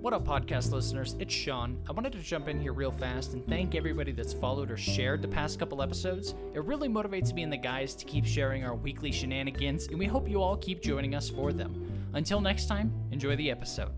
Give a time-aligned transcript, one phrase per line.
[0.00, 1.14] What up, podcast listeners?
[1.18, 1.78] It's Sean.
[1.86, 5.20] I wanted to jump in here real fast and thank everybody that's followed or shared
[5.20, 6.34] the past couple episodes.
[6.54, 10.06] It really motivates me and the guys to keep sharing our weekly shenanigans, and we
[10.06, 12.08] hope you all keep joining us for them.
[12.14, 13.92] Until next time, enjoy the episode.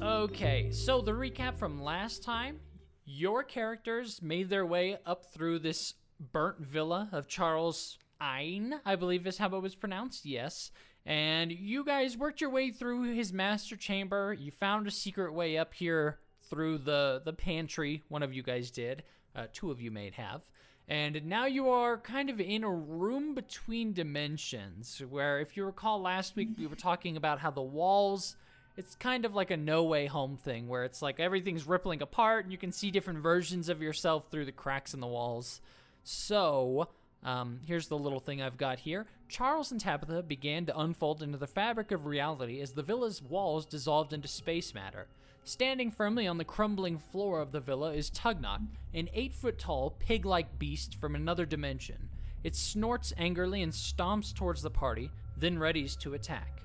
[0.00, 2.58] Okay, so the recap from last time
[3.04, 5.92] your characters made their way up through this
[6.32, 10.70] burnt villa of Charles Ein, I believe is how it was pronounced, yes.
[11.06, 14.36] And you guys worked your way through his master chamber.
[14.38, 16.18] You found a secret way up here
[16.48, 18.02] through the, the pantry.
[18.08, 19.02] One of you guys did.
[19.34, 20.42] Uh, two of you may have.
[20.88, 26.00] And now you are kind of in a room between dimensions, where if you recall
[26.00, 28.36] last week, we were talking about how the walls
[28.76, 32.44] it's kind of like a no way home thing where it's like everything's rippling apart
[32.44, 35.60] and you can see different versions of yourself through the cracks in the walls.
[36.02, 36.88] So,
[37.22, 39.06] um, here's the little thing I've got here.
[39.30, 43.64] Charles and Tabitha began to unfold into the fabric of reality as the villa's walls
[43.64, 45.06] dissolved into space matter.
[45.44, 48.60] Standing firmly on the crumbling floor of the villa is Tugknot,
[48.92, 52.08] an eight foot tall, pig like beast from another dimension.
[52.42, 56.64] It snorts angrily and stomps towards the party, then readies to attack.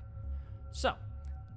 [0.72, 0.94] So,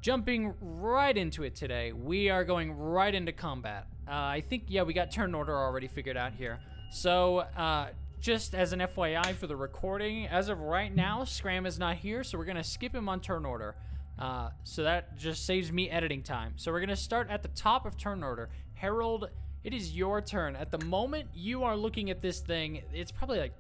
[0.02, 3.88] jumping right into it today, we are going right into combat.
[4.08, 6.60] Uh, I think, yeah, we got turn order already figured out here.
[6.92, 7.90] So, uh,
[8.20, 12.24] just as an FYI for the recording, as of right now, Scram is not here,
[12.24, 13.76] so we're going to skip him on turn order.
[14.18, 16.54] Uh, so that just saves me editing time.
[16.58, 18.50] So we're going to start at the top of turn order.
[18.74, 19.30] Harold,
[19.64, 20.58] it is your turn.
[20.58, 23.54] At the moment you are looking at this thing, it's probably like,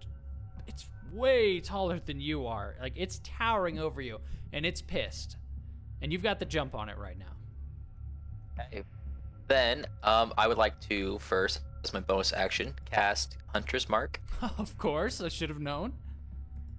[0.68, 2.76] it's way taller than you are.
[2.82, 4.20] Like, it's towering over you,
[4.52, 5.38] and it's pissed.
[6.02, 7.26] And you've got the jump on it right now.
[8.60, 8.84] Okay.
[9.48, 14.22] Then, um, I would like to first, as my bonus action, cast Hunter's Mark.
[14.58, 15.94] of course, I should have known.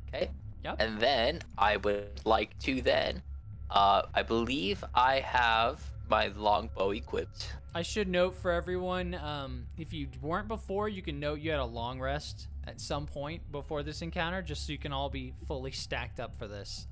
[0.08, 0.30] Okay.
[0.64, 0.76] Yep.
[0.78, 3.22] And then I would like to then,
[3.70, 7.54] uh, I believe I have my longbow equipped.
[7.74, 11.60] I should note for everyone, um, if you weren't before, you can note you had
[11.60, 15.32] a long rest at some point before this encounter, just so you can all be
[15.46, 16.88] fully stacked up for this.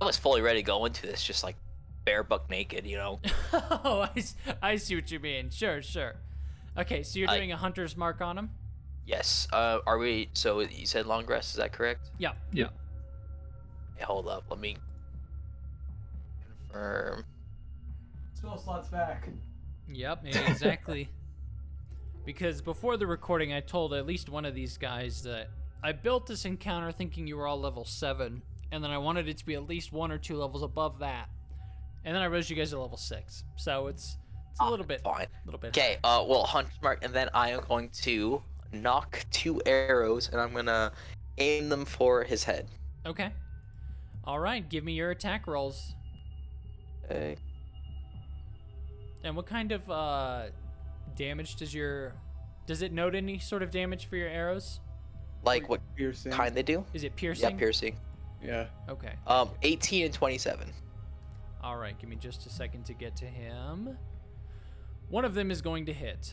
[0.00, 1.56] I was fully ready to go into this, just like
[2.04, 3.20] bare buck naked, you know.
[3.52, 4.08] oh,
[4.62, 5.50] I see what you mean.
[5.50, 6.14] Sure, sure.
[6.78, 8.50] Okay, so you're I- doing a hunter's mark on him?
[9.06, 9.46] Yes.
[9.52, 10.30] Uh, are we?
[10.32, 11.50] So you said long rest?
[11.50, 12.10] Is that correct?
[12.18, 12.32] Yeah.
[12.52, 12.68] Yeah.
[13.96, 14.44] Hey, hold up.
[14.50, 14.76] Let me
[16.68, 17.24] confirm.
[18.34, 19.28] Spell slots back.
[19.88, 21.08] Yep, exactly.
[22.24, 25.48] because before the recording, I told at least one of these guys that
[25.84, 29.38] I built this encounter thinking you were all level 7, and then I wanted it
[29.38, 31.28] to be at least one or two levels above that.
[32.04, 33.44] And then I realized you guys to level 6.
[33.56, 34.25] So it's it's
[34.60, 35.26] a little bit Fine.
[35.26, 35.68] A little bit.
[35.68, 35.98] Okay.
[36.04, 40.52] Uh, well, Hunter's Mark, and then I am going to nock two arrows, and I'm
[40.52, 40.92] gonna
[41.38, 42.66] aim them for his head.
[43.04, 43.30] Okay.
[44.24, 45.94] All right, give me your attack rolls.
[47.04, 47.36] Okay.
[49.22, 50.46] And what kind of uh
[51.16, 52.14] damage does your
[52.66, 54.80] does it note any sort of damage for your arrows?
[55.44, 56.32] Like what Piercing.
[56.32, 56.84] kind they do?
[56.92, 57.50] Is it piercing?
[57.50, 57.96] Yeah, piercing.
[58.42, 58.66] Yeah.
[58.88, 59.12] Okay.
[59.26, 60.72] Um, 18 and 27.
[61.62, 63.96] All right, give me just a second to get to him.
[65.08, 66.32] One of them is going to hit.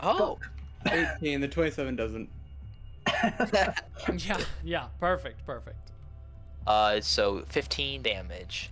[0.00, 0.38] Oh.
[0.86, 1.40] 18.
[1.40, 2.28] The 27 doesn't.
[4.18, 5.92] yeah, yeah, perfect, perfect.
[6.66, 8.70] uh, so 15 damage,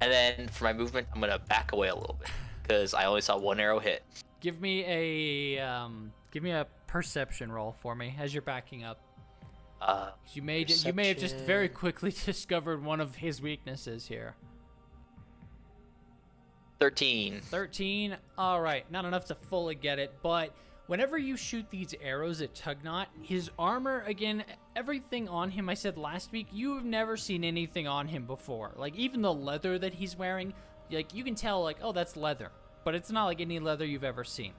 [0.00, 2.28] and then for my movement, I'm gonna back away a little bit
[2.62, 4.02] because I only saw one arrow hit.
[4.40, 9.00] Give me a um, give me a perception roll for me as you're backing up.
[9.82, 14.06] Uh, 'Cause You may you may have just very quickly discovered one of his weaknesses
[14.06, 14.34] here.
[16.84, 17.40] 13.
[17.40, 18.14] 13.
[18.36, 20.54] All right, not enough to fully get it, but
[20.86, 24.44] whenever you shoot these arrows at Tugknot, his armor, again,
[24.76, 28.72] everything on him, I said last week, you've never seen anything on him before.
[28.76, 30.52] Like, even the leather that he's wearing,
[30.90, 32.50] like, you can tell, like, oh, that's leather.
[32.84, 34.52] But it's not like any leather you've ever seen.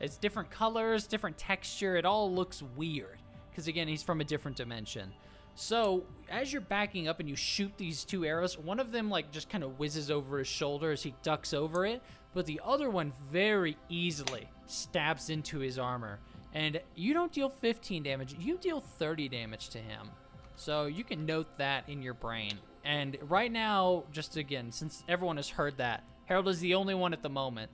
[0.00, 3.18] It's different colors, different texture, it all looks weird.
[3.50, 5.12] Because, again, he's from a different dimension.
[5.58, 9.30] So, as you're backing up and you shoot these two arrows, one of them like
[9.32, 12.02] just kind of whizzes over his shoulder as he ducks over it,
[12.34, 16.18] but the other one very easily stabs into his armor.
[16.52, 20.10] And you don't deal 15 damage, you deal 30 damage to him.
[20.56, 22.52] So, you can note that in your brain.
[22.84, 27.14] And right now, just again, since everyone has heard that, Harold is the only one
[27.14, 27.70] at the moment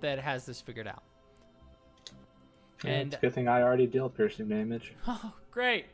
[0.00, 1.02] that has this figured out.
[2.84, 4.92] Yeah, And- it's a good thing I already deal piercing damage.
[5.08, 5.86] Oh, great.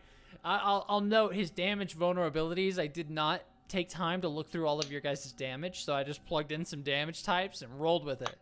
[0.45, 2.79] I'll, I'll note his damage vulnerabilities.
[2.79, 6.03] I did not take time to look through all of your guys' damage, so I
[6.03, 8.37] just plugged in some damage types and rolled with it.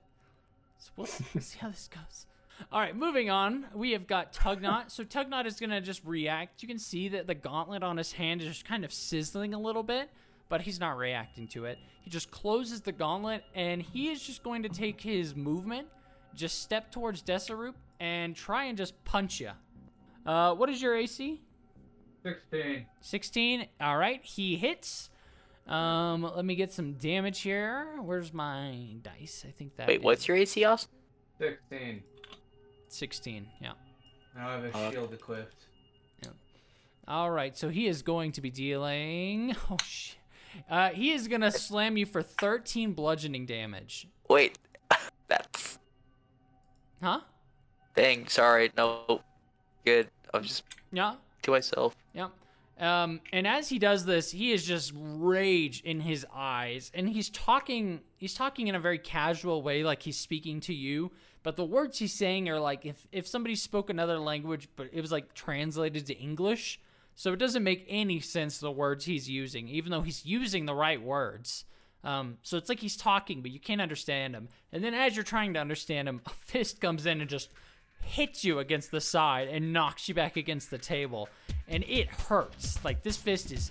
[0.78, 2.26] So we'll, we'll see how this goes.
[2.72, 3.66] All right, moving on.
[3.72, 4.90] We have got Tugknot.
[4.90, 6.62] So Tugknot is going to just react.
[6.62, 9.60] You can see that the gauntlet on his hand is just kind of sizzling a
[9.60, 10.10] little bit,
[10.48, 11.78] but he's not reacting to it.
[12.02, 15.86] He just closes the gauntlet, and he is just going to take his movement,
[16.34, 19.50] just step towards Desaroop, and try and just punch you.
[20.26, 21.40] Uh, what is your AC?
[22.32, 22.86] 16.
[23.00, 23.66] 16.
[23.80, 25.10] All right, he hits.
[25.66, 27.86] Um, let me get some damage here.
[28.02, 29.44] Where's my dice?
[29.46, 29.86] I think that.
[29.88, 30.90] Wait, is what's your AC, Austin?
[31.38, 32.02] 16.
[32.88, 33.46] 16?
[33.60, 33.72] Yeah.
[34.34, 35.66] Now I have a Uh, shield equipped.
[37.06, 39.56] All right, so he is going to be dealing.
[39.70, 40.16] Oh shit.
[40.68, 44.08] Uh, he is gonna slam you for 13 bludgeoning damage.
[44.28, 44.58] Wait,
[45.28, 45.78] that's
[47.02, 47.20] Huh?
[47.94, 48.26] dang.
[48.28, 49.22] Sorry, no,
[49.84, 50.08] good.
[50.34, 51.14] I'm just Yeah.
[51.42, 51.96] To myself.
[52.14, 52.30] Yep.
[52.80, 57.28] Um, and as he does this, he is just rage in his eyes, and he's
[57.30, 58.00] talking.
[58.16, 61.10] He's talking in a very casual way, like he's speaking to you.
[61.42, 65.00] But the words he's saying are like if if somebody spoke another language, but it
[65.00, 66.80] was like translated to English.
[67.16, 70.74] So it doesn't make any sense the words he's using, even though he's using the
[70.74, 71.64] right words.
[72.04, 74.48] Um, so it's like he's talking, but you can't understand him.
[74.72, 77.50] And then as you're trying to understand him, a fist comes in and just
[78.08, 81.28] hits you against the side and knocks you back against the table.
[81.68, 82.82] And it hurts.
[82.84, 83.70] Like this fist is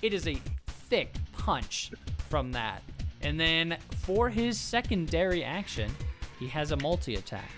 [0.00, 0.36] it is a
[0.66, 1.92] thick punch
[2.28, 2.82] from that.
[3.20, 5.90] And then for his secondary action,
[6.38, 7.50] he has a multi attack.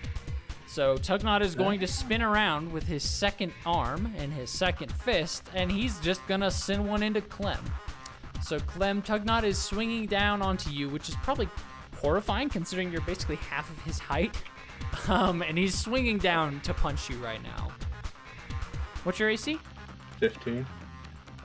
[0.67, 5.43] So Tugknot is going to spin around with his second arm and his second fist,
[5.53, 7.63] and he's just gonna send one into Clem.
[8.43, 11.49] So Clem Tugnot is swinging down onto you, which is probably
[11.99, 14.35] horrifying considering you're basically half of his height.
[15.07, 17.69] Um, and he's swinging down to punch you right now.
[19.03, 19.59] What's your AC?
[20.19, 20.65] 15.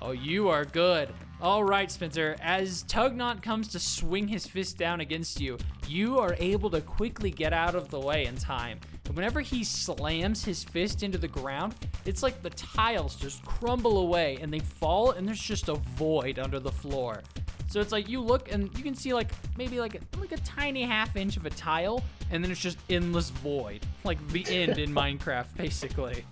[0.00, 1.10] Oh, you are good.
[1.42, 2.36] All right, Spencer.
[2.40, 7.30] As Tugknot comes to swing his fist down against you, you are able to quickly
[7.30, 8.78] get out of the way in time.
[9.06, 11.74] And whenever he slams his fist into the ground,
[12.06, 16.38] it's like the tiles just crumble away and they fall, and there's just a void
[16.38, 17.22] under the floor.
[17.70, 20.38] So it's like you look and you can see like maybe like a, like a
[20.38, 22.02] tiny half inch of a tile,
[22.32, 26.24] and then it's just endless void, like the end in Minecraft, basically.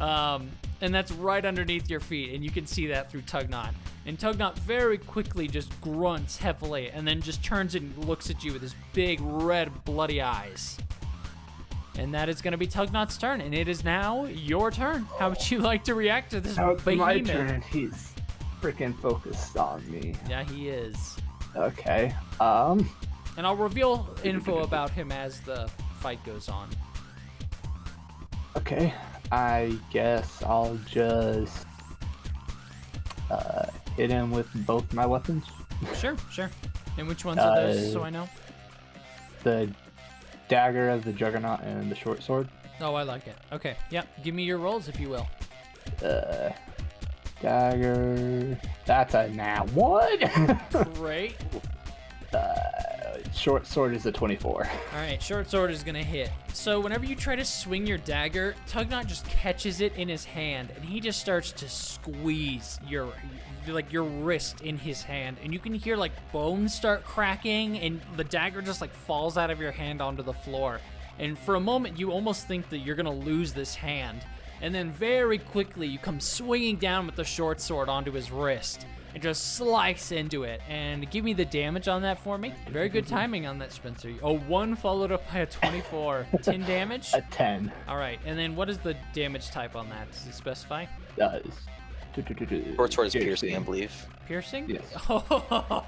[0.00, 0.50] Um,
[0.80, 3.70] and that's right underneath your feet, and you can see that through Tugknot.
[4.06, 8.52] And Tugknot very quickly just grunts heavily, and then just turns and looks at you
[8.52, 10.78] with his big red bloody eyes.
[11.96, 15.06] And that is going to be Tugknot's turn, and it is now your turn.
[15.16, 17.62] How would you like to react to this Now it's my turn.
[17.70, 18.11] He's
[18.62, 20.14] freaking focused on me.
[20.28, 21.16] Yeah, he is.
[21.56, 22.14] Okay.
[22.40, 22.88] Um.
[23.36, 25.68] And I'll reveal info about him as the
[26.00, 26.68] fight goes on.
[28.56, 28.94] Okay.
[29.32, 31.66] I guess I'll just
[33.30, 33.66] uh,
[33.96, 35.46] hit him with both my weapons.
[35.96, 36.50] Sure, sure.
[36.98, 38.28] And which ones are those, Uh, so I know?
[39.42, 39.72] The
[40.48, 42.48] dagger of the juggernaut and the short sword.
[42.82, 43.36] Oh, I like it.
[43.50, 44.06] Okay, yep.
[44.22, 45.26] Give me your rolls, if you will.
[46.04, 46.50] Uh,
[47.42, 48.58] dagger.
[48.86, 50.18] That's a nat one.
[50.94, 51.36] Great.
[52.32, 54.66] uh, short sword is a 24.
[54.66, 56.30] All right, short sword is gonna hit.
[56.52, 60.70] So whenever you try to swing your dagger, Tugknot just catches it in his hand,
[60.74, 63.08] and he just starts to squeeze your,
[63.66, 68.00] like your wrist in his hand, and you can hear like bones start cracking, and
[68.16, 70.80] the dagger just like falls out of your hand onto the floor.
[71.18, 74.24] And for a moment, you almost think that you're gonna lose this hand,
[74.62, 78.86] and then very quickly you come swinging down with the short sword onto his wrist
[79.12, 80.60] and just slice into it.
[80.68, 82.54] And give me the damage on that for me.
[82.70, 84.14] Very good timing on that, Spencer.
[84.22, 86.26] A one followed up by a 24.
[86.42, 87.10] 10 damage?
[87.12, 88.18] A 10 All right.
[88.24, 90.10] And then what is the damage type on that?
[90.10, 90.86] Does it specify?
[91.20, 91.52] Uh, does.
[92.76, 93.92] Short sword is piercing, I believe.
[94.26, 94.68] Piercing?
[94.68, 94.82] Yes.
[95.08, 95.84] Oh,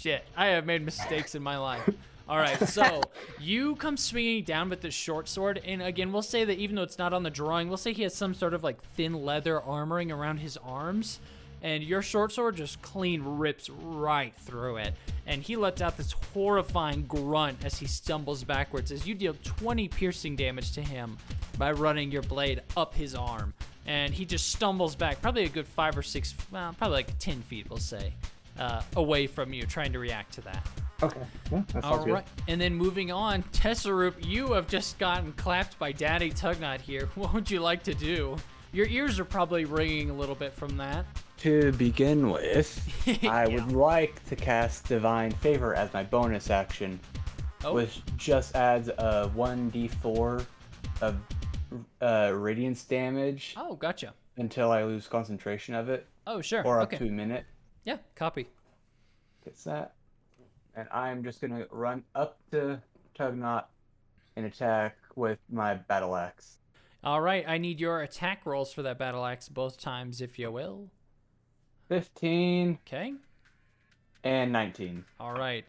[0.00, 0.24] shit.
[0.36, 1.88] I have made mistakes in my life.
[2.28, 3.02] All right, so
[3.40, 6.82] you come swinging down with the short sword, and again, we'll say that even though
[6.82, 9.60] it's not on the drawing, we'll say he has some sort of like thin leather
[9.60, 11.20] armoring around his arms,
[11.62, 14.94] and your short sword just clean rips right through it,
[15.26, 19.86] and he lets out this horrifying grunt as he stumbles backwards as you deal 20
[19.88, 21.16] piercing damage to him
[21.58, 23.54] by running your blade up his arm,
[23.86, 27.42] and he just stumbles back, probably a good five or six, well, probably like 10
[27.42, 28.12] feet, we'll say,
[28.58, 30.66] uh, away from you, trying to react to that.
[31.02, 31.20] Okay.
[31.52, 32.22] Yeah, that sounds All good.
[32.48, 37.08] and then moving on, Tessaroop, you have just gotten clapped by Daddy Tugknot here.
[37.16, 38.36] What would you like to do?
[38.72, 41.04] Your ears are probably ringing a little bit from that.
[41.38, 42.80] To begin with,
[43.24, 46.98] I would like to cast Divine Favor as my bonus action,
[47.64, 50.44] Oh, which just adds a 1d4
[51.02, 51.16] of
[52.00, 54.14] uh, radiance damage oh, gotcha.
[54.38, 56.62] until I lose concentration of it, Oh, sure.
[56.64, 56.98] or up okay.
[56.98, 57.44] to a minute.
[57.84, 58.48] Yeah, copy.
[59.44, 59.92] Gets that.
[60.76, 62.80] And I'm just gonna run up to
[63.18, 63.64] Tugknot
[64.36, 66.58] and attack with my battle axe.
[67.02, 70.50] All right, I need your attack rolls for that battle axe both times, if you
[70.50, 70.90] will.
[71.88, 73.14] 15 Okay.
[74.24, 75.04] And 19.
[75.20, 75.64] All right.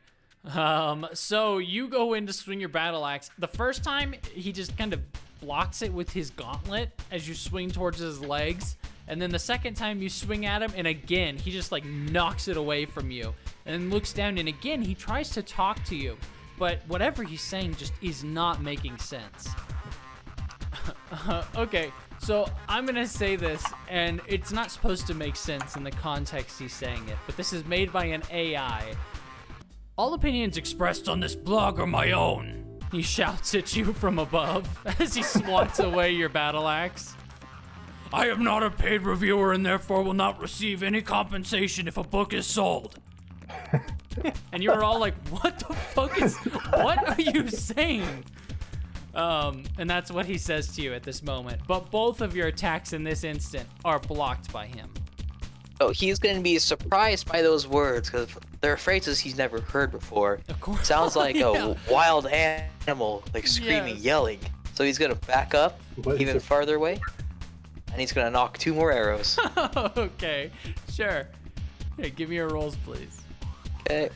[0.53, 3.29] Um, so you go in to swing your battle axe.
[3.37, 5.01] The first time, he just kind of
[5.41, 8.77] blocks it with his gauntlet as you swing towards his legs.
[9.07, 12.47] And then the second time you swing at him, and again, he just like knocks
[12.47, 13.33] it away from you.
[13.65, 16.17] And looks down, and again, he tries to talk to you.
[16.57, 19.49] But whatever he's saying just is not making sense.
[21.57, 25.91] Okay, so I'm gonna say this, and it's not supposed to make sense in the
[25.91, 28.93] context he's saying it, but this is made by an AI.
[29.97, 32.79] All opinions expressed on this blog are my own.
[32.91, 34.67] He shouts at you from above
[34.99, 37.16] as he swats away your battle axe.
[38.13, 42.03] I am not a paid reviewer and therefore will not receive any compensation if a
[42.03, 42.95] book is sold.
[44.51, 46.35] and you are all like, what the fuck is.
[46.37, 48.23] What are you saying?
[49.13, 51.61] Um, and that's what he says to you at this moment.
[51.67, 54.89] But both of your attacks in this instant are blocked by him.
[55.79, 58.29] Oh, he's gonna be surprised by those words because
[58.61, 60.39] they're phrases he's never heard before.
[60.49, 60.87] Of course.
[60.87, 61.73] Sounds like Yeah.
[61.87, 64.03] a wild animal, like screaming, Yes.
[64.03, 64.39] yelling.
[64.73, 66.99] So he's gonna back up What is even farther away,
[67.97, 69.39] and he's gonna nock two more arrows.
[69.97, 70.51] okay,
[70.93, 71.27] sure.
[71.97, 73.21] Hey, give me your rolls, please.
[73.81, 74.09] okay.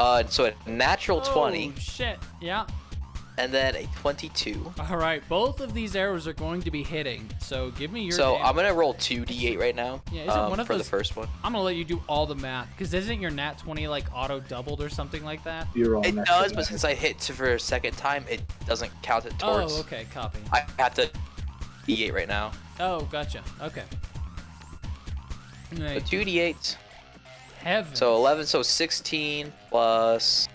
[0.00, 2.18] Uh, so a natural 20 Oh, shit.
[2.40, 2.66] Yeah.
[3.38, 4.72] and then a 22.
[4.90, 5.22] All right.
[5.28, 7.28] Both of these arrows are going to be hitting.
[7.38, 8.12] So give me your.
[8.12, 8.48] So damage.
[8.48, 10.02] I'm gonna roll two d8 right now.
[10.10, 11.28] Yeah, isn't um, one of for those- the first one.
[11.44, 14.40] I'm gonna let you do all the math because isn't your nat 20 like auto
[14.40, 15.68] doubled or something like that?
[15.74, 19.26] You're on It does, but since I hit for a second time, it doesn't count
[19.26, 19.76] it towards.
[19.76, 20.06] Oh, okay.
[20.12, 20.38] Copy.
[20.52, 21.10] I have to
[21.86, 22.52] d8 right now.
[22.78, 23.42] Oh, gotcha.
[23.62, 23.82] Okay.
[25.76, 26.76] So two d8.
[27.62, 27.94] Heaven.
[27.94, 30.48] So 11, so 16 plus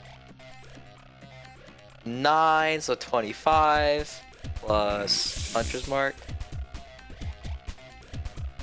[2.05, 4.21] 9, so 25
[4.55, 6.15] plus Hunter's Mark.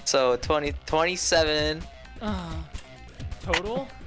[0.04, 1.83] So 20, 27.
[2.21, 2.52] Uh,
[3.42, 3.88] total.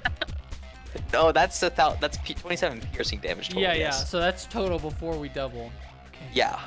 [1.14, 3.62] Oh, that's a thou- that's p- 27 piercing damage total.
[3.64, 3.90] yeah, yeah.
[3.92, 5.70] So that's total before we double.
[6.08, 6.26] Okay.
[6.34, 6.60] Yeah.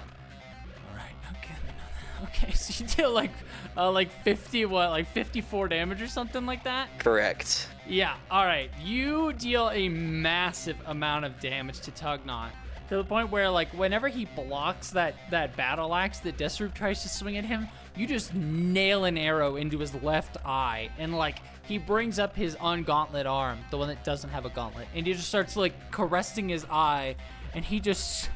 [2.18, 2.34] All right.
[2.38, 2.52] Okay.
[2.52, 3.30] So you deal like,
[3.76, 6.88] uh, like 50 what, like 54 damage or something like that.
[6.98, 7.68] Correct.
[7.86, 8.70] Yeah, alright.
[8.82, 12.50] You deal a massive amount of damage to Tugknot.
[12.90, 17.02] To the point where, like, whenever he blocks that, that battle axe that Desrup tries
[17.02, 20.88] to swing at him, you just nail an arrow into his left eye.
[20.98, 24.88] And, like, he brings up his ungauntlet arm, the one that doesn't have a gauntlet,
[24.94, 27.16] and he just starts, like, caressing his eye.
[27.54, 28.30] And he just.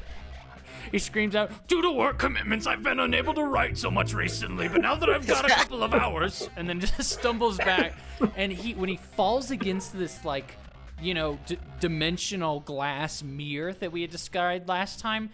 [0.91, 4.67] He screams out, Due to work commitments, I've been unable to write so much recently,
[4.67, 7.93] but now that I've got a couple of hours, and then just stumbles back.
[8.35, 10.55] And he, when he falls against this, like,
[11.01, 15.29] you know, d- dimensional glass mirror that we had described last time,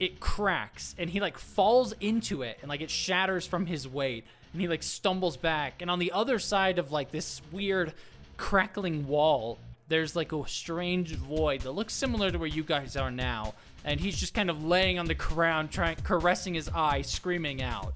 [0.00, 4.24] it cracks, and he, like, falls into it, and, like, it shatters from his weight,
[4.52, 5.82] and he, like, stumbles back.
[5.82, 7.92] And on the other side of, like, this weird
[8.36, 9.58] crackling wall,
[9.88, 14.00] there's like a strange void that looks similar to where you guys are now, and
[14.00, 17.94] he's just kind of laying on the ground, trying caressing his eye, screaming out.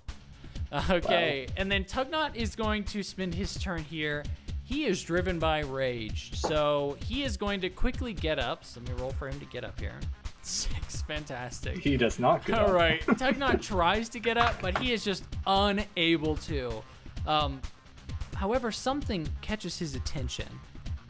[0.90, 4.22] Okay, and then Tugknot is going to spend his turn here.
[4.64, 8.66] He is driven by rage, so he is going to quickly get up.
[8.66, 9.98] So let me roll for him to get up here.
[10.42, 11.78] Six, fantastic.
[11.78, 12.74] He does not get All up.
[12.74, 16.82] right, Tugknot tries to get up, but he is just unable to.
[17.26, 17.62] Um,
[18.34, 20.48] however, something catches his attention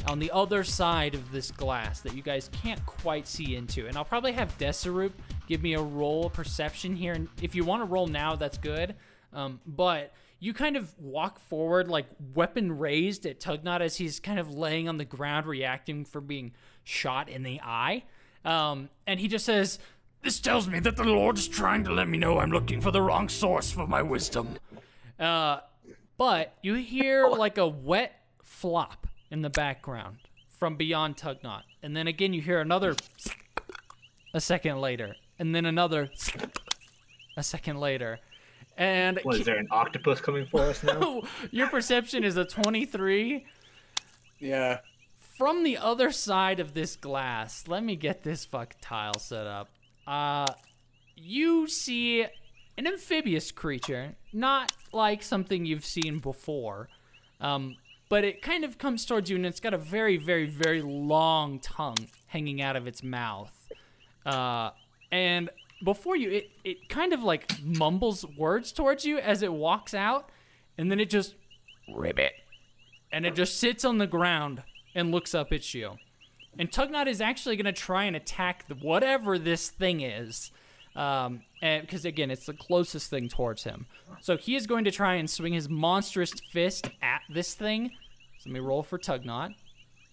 [0.07, 3.87] on the other side of this glass that you guys can't quite see into.
[3.87, 5.13] And I'll probably have Desarup
[5.47, 7.13] give me a roll of perception here.
[7.13, 8.95] And if you want to roll now, that's good.
[9.33, 14.39] Um, but you kind of walk forward, like weapon raised at Tugknot as he's kind
[14.39, 16.53] of laying on the ground, reacting for being
[16.85, 18.05] shot in the eye.
[18.45, 19.79] Um, and he just says,
[20.23, 22.91] This tells me that the Lord is trying to let me know I'm looking for
[22.91, 24.57] the wrong source for my wisdom.
[25.19, 25.61] Uh,
[26.17, 28.15] but you hear like a wet
[28.45, 30.17] flop in the background
[30.59, 31.63] from beyond Tugknot.
[31.83, 32.95] And then again, you hear another
[34.35, 35.15] a second later.
[35.39, 36.11] And then another
[37.37, 38.19] a second later.
[38.77, 41.23] And What is there an octopus coming for us now?
[41.51, 43.45] your perception is a 23
[44.39, 44.79] Yeah.
[45.37, 49.69] from the other side of this glass, let me get this fuck tile set up.
[50.07, 50.47] Uh,
[51.17, 52.23] you see
[52.77, 56.89] an amphibious creature, not like something you've seen before,
[57.41, 57.77] um,
[58.09, 61.59] but it kind of comes towards you and it's got a very, very, very long
[61.61, 63.69] tongue hanging out of its mouth.
[64.25, 64.71] Uh,
[65.11, 65.51] and
[65.85, 70.31] before you, it, it kind of like mumbles words towards you as it walks out,
[70.77, 71.35] and then it just
[71.95, 72.33] ribbit
[73.13, 74.63] and it just sits on the ground
[74.95, 75.93] and looks up at you.
[76.59, 80.51] And Tugknot is actually going to try and attack the, whatever this thing is.
[80.99, 83.87] Um, and because again, it's the closest thing towards him.
[84.21, 87.93] So he is going to try and swing his monstrous fist at this thing.
[88.41, 89.55] So let me roll for Tugknot.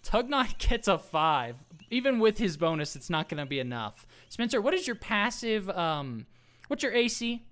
[0.04, 1.58] Tugknot gets a five.
[1.90, 4.06] Even with his bonus, it's not going to be enough.
[4.30, 5.70] Spencer, what is your passive?
[5.72, 6.28] Um,
[6.68, 7.44] what's your AC?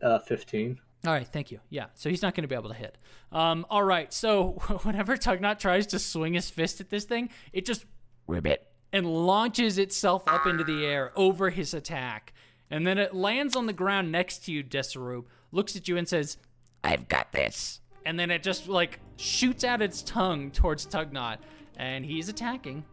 [0.00, 0.78] Uh, 15.
[1.06, 1.58] All right, thank you.
[1.70, 2.98] Yeah, so he's not going to be able to hit.
[3.32, 7.66] Um, all right, so whenever Tugknot tries to swing his fist at this thing, it
[7.66, 7.84] just
[8.28, 12.32] ribbit and launches itself up into the air over his attack,
[12.70, 16.08] and then it lands on the ground next to you, Desaru, looks at you and
[16.08, 16.38] says,
[16.82, 21.38] "I've got this," and then it just like shoots out its tongue towards Tugknot,
[21.76, 22.84] and he's attacking.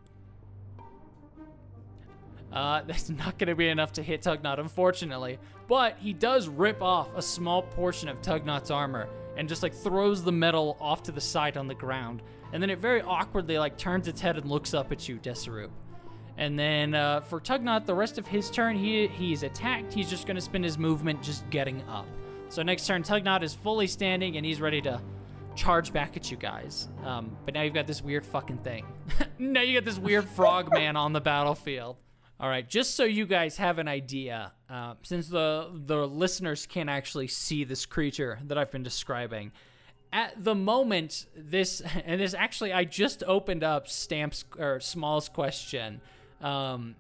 [2.52, 5.40] Uh, that's not going to be enough to hit Tugknot, unfortunately.
[5.68, 10.24] But he does rip off a small portion of Tugknot's armor and just like throws
[10.24, 12.22] the metal off to the side on the ground.
[12.54, 15.70] And then it very awkwardly like turns its head and looks up at you, Desaru.
[16.42, 19.94] And then uh, for Tugknot, the rest of his turn, he he's attacked.
[19.94, 22.08] He's just going to spend his movement just getting up.
[22.50, 25.00] So next turn, Tugknot is fully standing and he's ready to
[25.56, 26.90] charge back at you guys.
[27.06, 28.88] Um, but now you've got this weird fucking thing.
[29.38, 31.98] now you got this weird frog man on the battlefield.
[32.40, 36.90] All right, just so you guys have an idea, uh, since the the listeners can't
[36.90, 39.52] actually see this creature that I've been describing,
[40.12, 46.02] at the moment, this and this actually I just opened up Stamps or Small's question,
[46.42, 46.96] um,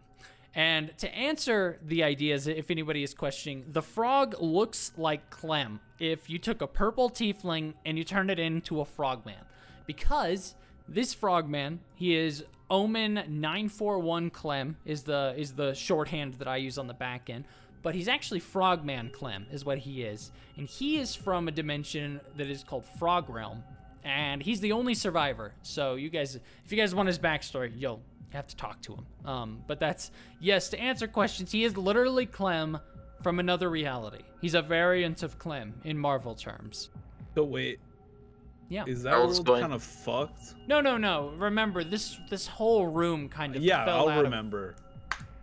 [0.53, 5.79] and to answer the ideas, if anybody is questioning, the frog looks like Clem.
[5.99, 9.45] If you took a purple tiefling and you turned it into a frogman,
[9.85, 10.55] because
[10.87, 16.77] this frogman he is Omen 941 Clem is the is the shorthand that I use
[16.77, 17.45] on the back end,
[17.81, 22.19] but he's actually Frogman Clem is what he is, and he is from a dimension
[22.35, 23.63] that is called Frog Realm,
[24.03, 25.53] and he's the only survivor.
[25.63, 28.01] So you guys, if you guys want his backstory, you'll
[28.33, 29.05] have to talk to him.
[29.25, 31.51] Um, but that's yes to answer questions.
[31.51, 32.79] He is literally Clem
[33.21, 34.23] from another reality.
[34.41, 36.89] He's a variant of Clem in Marvel terms.
[37.35, 37.79] So wait,
[38.69, 38.85] Yeah.
[38.87, 40.55] is that I world going- kind of fucked?
[40.67, 41.29] No, no, no.
[41.37, 44.75] Remember this this whole room kind of Yeah, fell I'll out of remember.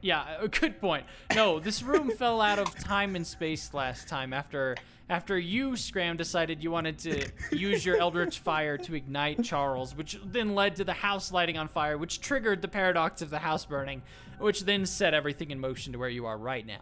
[0.01, 1.07] Yeah, a good point.
[1.35, 4.77] No, this room fell out of time and space last time after
[5.09, 10.19] after you, Scram, decided you wanted to use your Eldritch Fire to ignite Charles, which
[10.25, 13.65] then led to the house lighting on fire, which triggered the paradox of the house
[13.65, 14.03] burning,
[14.39, 16.81] which then set everything in motion to where you are right now.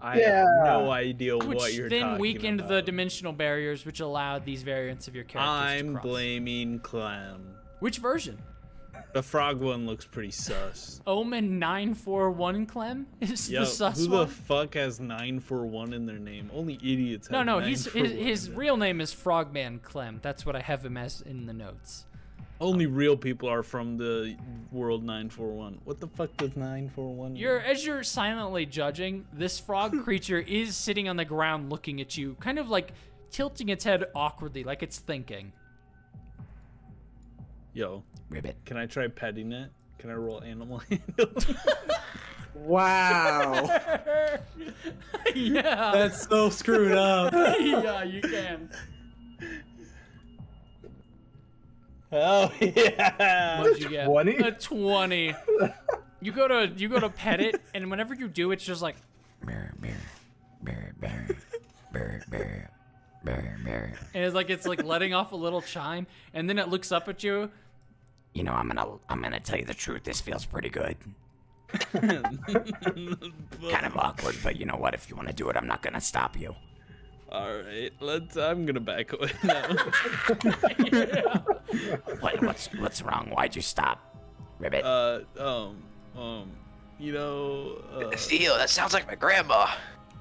[0.00, 0.38] I Yeah.
[0.38, 2.12] have no idea what Which you're talking about.
[2.12, 6.78] then weakened the dimensional barriers, which allowed these variants of your characters to I'm blaming
[6.80, 7.54] Clem.
[7.80, 8.38] Which version?
[9.12, 11.00] The frog one looks pretty sus.
[11.06, 14.20] Omen 941 Clem is Yo, the sus who one?
[14.20, 16.50] the fuck has 941 in their name?
[16.54, 20.20] Only idiots No, no, he's, his, his real name is Frogman Clem.
[20.22, 22.06] That's what I have him as in the notes.
[22.60, 24.36] Only real people are from the
[24.70, 25.80] world 941.
[25.84, 27.40] What the fuck does 941 mean?
[27.40, 32.18] You're as you're silently judging, this frog creature is sitting on the ground looking at
[32.18, 32.92] you, kind of like
[33.30, 35.52] tilting its head awkwardly, like it's thinking.
[37.72, 38.56] Yo, Ribbit.
[38.64, 39.70] can I try petting it?
[39.98, 41.30] Can I roll animal handle?
[42.54, 43.52] Wow.
[45.34, 45.90] yeah.
[45.92, 47.32] That's so screwed up.
[47.60, 48.70] yeah, you can.
[52.12, 53.60] oh yeah.
[53.60, 54.06] What'd you get?
[54.06, 54.36] 20?
[54.36, 55.34] A twenty.
[56.20, 58.96] You go to you go to pet it, and whenever you do, it's just like
[64.14, 67.08] and it's like it's like letting off a little chime, and then it looks up
[67.08, 67.50] at you.
[68.34, 70.04] You know, I'm gonna I'm gonna tell you the truth.
[70.04, 70.96] This feels pretty good.
[71.92, 74.94] Kind of awkward, but you know what?
[74.94, 76.54] If you want to do it, I'm not gonna stop you.
[77.30, 78.36] All right, let's.
[78.36, 79.76] I'm gonna back away now.
[82.20, 83.30] What, what's what's wrong?
[83.32, 84.00] Why'd you stop,
[84.58, 84.84] Ribbit?
[84.84, 85.76] uh, um,
[86.20, 86.50] um,
[86.98, 89.68] you know, uh, Theo, that sounds like my grandma.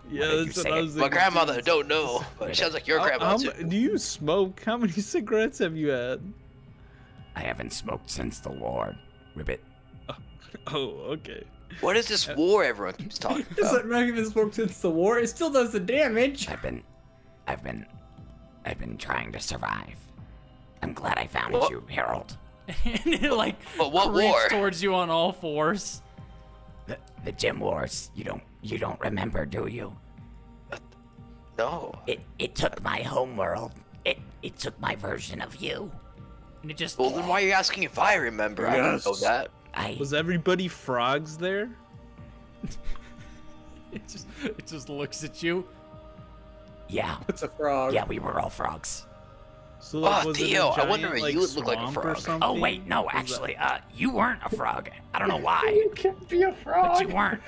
[0.10, 0.74] yeah, did you that's what?
[0.74, 3.52] I was My grandmother don't know, but it sounds like your How- grandma how too.
[3.64, 4.62] do you smoke?
[4.64, 6.22] How many cigarettes have you had?
[7.36, 8.96] I haven't smoked since the war,
[9.36, 9.64] Ribbit.
[10.68, 11.44] Oh, okay.
[11.82, 13.74] What is this uh, war everyone keeps talking It's about?
[13.76, 15.20] like not even spoke since the war.
[15.20, 16.50] It still does the damage.
[16.50, 16.82] I've been,
[17.48, 17.86] I've been,
[18.66, 19.96] I've been trying to survive.
[20.82, 21.70] I'm glad I found What?
[21.70, 22.36] you, Harold.
[22.86, 24.48] and it like But what war?
[24.50, 26.02] towards you on all fours.
[26.88, 28.10] The the gym wars.
[28.16, 29.96] You don't you don't remember, do you?
[30.72, 30.78] Uh,
[31.60, 31.94] no.
[32.08, 33.74] It it took my home world.
[34.06, 35.92] It it took my version of you.
[36.62, 38.68] And it just Well, then why are you asking if I remember?
[38.68, 39.50] I don't know that.
[39.74, 41.70] I Was everybody frogs there?
[43.92, 45.66] it just it just looks at you.
[46.88, 47.94] yeah It's a frog.
[47.94, 49.06] yeah we were all frogs.
[49.82, 51.78] So like, Oh, was Theo, it a I wonder if like, you would look like
[51.78, 52.40] a swamp or frog.
[52.44, 54.90] Oh wait, no, Was that- actually, uh, you weren't a frog.
[55.14, 56.98] I don't know why, You can't be a frog.
[57.00, 57.42] but you weren't.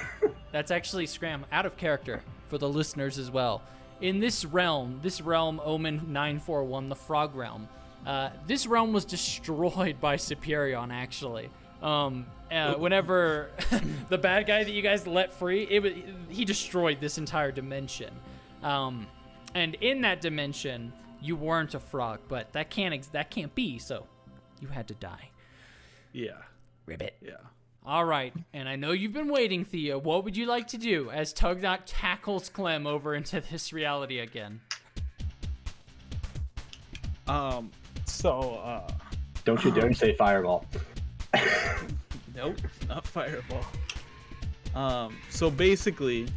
[0.52, 3.62] That's actually Scram out of character for the listeners as well.
[4.02, 7.68] In this realm, this realm Omen 941, the Frog Realm,
[8.06, 11.50] Uh, this realm was destroyed by Superion, actually.
[11.82, 13.50] Um, uh, whenever
[14.08, 15.92] the bad guy that you guys let free, it was,
[16.28, 18.12] he destroyed this entire dimension.
[18.62, 19.06] Um,
[19.54, 23.78] and in that dimension, you weren't a frog, but that can't ex- that can't be.
[23.78, 24.06] So
[24.60, 25.30] you had to die.
[26.12, 26.38] Yeah.
[26.86, 27.16] Ribbit.
[27.20, 27.32] Yeah.
[27.86, 29.98] All right, and I know you've been waiting, Theo.
[29.98, 34.60] What would you like to do as Tugknot tackles Clem over into this reality again?
[37.26, 37.70] Um.
[38.08, 38.90] So, uh,
[39.44, 40.64] Don't you dare say fireball.
[42.34, 42.56] nope,
[42.88, 43.64] not fireball.
[44.74, 45.16] Um.
[45.30, 46.28] So basically,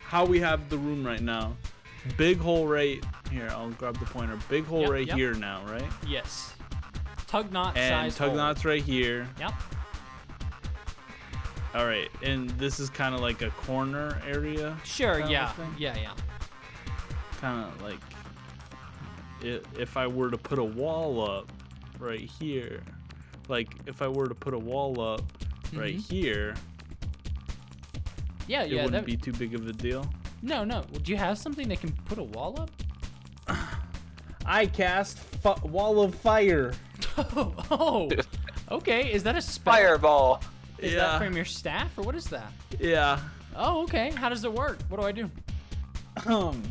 [0.00, 1.56] how we have the room right now,
[2.16, 3.48] big hole right here.
[3.50, 4.38] I'll grab the pointer.
[4.48, 5.16] Big hole Yep, right yep.
[5.16, 5.84] here now, right?
[6.06, 6.54] Yes.
[7.28, 8.30] Tugknot And size hole.
[8.30, 9.28] Tugknot's right here.
[9.40, 9.52] Yep.
[11.74, 14.76] All right, and this is kind of like a corner area.
[14.84, 15.18] Sure.
[15.18, 15.52] kinda Yeah.
[15.76, 15.96] Yeah.
[15.96, 16.12] Yeah.
[17.40, 17.98] kind of like
[19.44, 21.52] i if I were to put a wall up
[21.98, 22.82] right here,
[23.48, 25.22] like if I were to put a wall up
[25.72, 26.10] right Mhm.
[26.10, 26.54] here,
[28.46, 28.62] Yeah.
[28.62, 28.84] it Yeah.
[28.84, 30.06] wouldn't that- be too big of a deal.
[30.42, 30.64] No.
[30.64, 30.82] No.
[31.02, 32.70] Do you have something that can put a wall up?
[34.46, 36.72] I cast fu- wall of fire.
[37.16, 37.54] Oh.
[37.70, 38.10] oh.
[38.70, 39.12] Okay.
[39.12, 39.74] Is that a spell?
[39.74, 40.40] Fireball.
[40.78, 42.50] Is yeah, that from your staff or what is that?
[42.80, 43.20] yeah.
[43.54, 44.10] Oh, okay.
[44.10, 44.78] How does it work?
[44.88, 45.30] What do I do?
[46.26, 46.62] Um,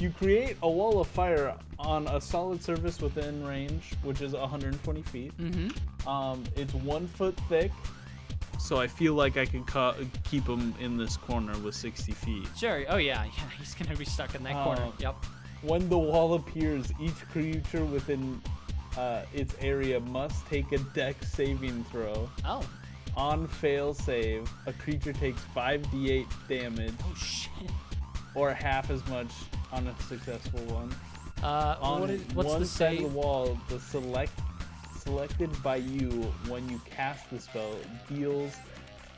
[0.00, 5.02] you create a wall of fire on a solid surface within range, which is 120
[5.02, 5.36] feet.
[5.38, 6.08] Mm-hmm.
[6.08, 7.70] Um, it's one foot thick,
[8.58, 12.48] so I feel like I can ca- keep him in this corner with 60 feet.
[12.56, 12.84] Sure.
[12.88, 13.24] Oh yeah.
[13.36, 13.44] Yeah.
[13.58, 14.84] He's gonna be stuck in that corner.
[14.86, 14.92] Oh.
[14.98, 15.16] Yep.
[15.62, 18.40] When the wall appears, each creature within
[18.96, 22.28] uh, its area must take a dex saving throw.
[22.44, 22.62] Oh.
[23.16, 27.70] On fail save, a creature takes 5d8 damage, Oh shit.
[28.34, 29.28] or half as much
[29.72, 30.94] on a successful one.
[31.42, 34.32] Uh, On what is, what's one the side of the wall, the select
[34.98, 36.08] selected by you
[36.48, 37.74] when you cast the spell
[38.08, 38.54] deals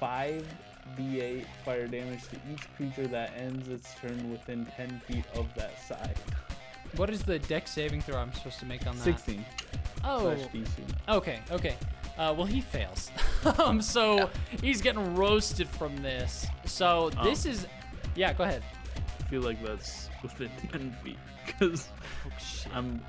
[0.00, 5.80] 5d8 fire damage to each creature that ends its turn within 10 feet of that
[5.86, 6.16] side.
[6.96, 9.02] What is the dex saving throw I'm supposed to make on that?
[9.02, 9.44] 16
[10.04, 10.36] Oh.
[11.08, 11.40] Okay.
[11.50, 11.74] Okay.
[12.18, 13.10] Uh, well, he fails.
[13.58, 14.28] um, so
[14.60, 16.46] he's getting roasted from this.
[16.66, 17.24] So Oh.
[17.24, 17.66] this is,
[18.14, 18.32] yeah.
[18.32, 18.62] Go ahead.
[19.20, 21.88] I feel like that's within 10 feet because
[22.26, 22.70] Oh.
[22.74, 23.00] I'm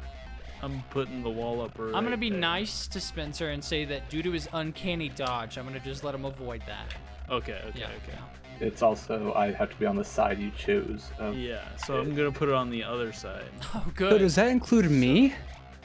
[0.62, 1.78] I'm putting the wall up.
[1.78, 2.40] Right I'm gonna be there.
[2.40, 6.16] nice to Spencer and say that due to his uncanny dodge, I'm gonna just let
[6.16, 6.94] him avoid that.
[7.30, 7.88] Okay, okay, Yeah.
[8.08, 8.18] okay.
[8.62, 11.12] It's also I have to be on the side you choose.
[11.20, 13.50] Of, Yeah, so I'm gonna put it on the other side.
[13.76, 14.20] Oh, So good.
[14.20, 15.34] does that include me?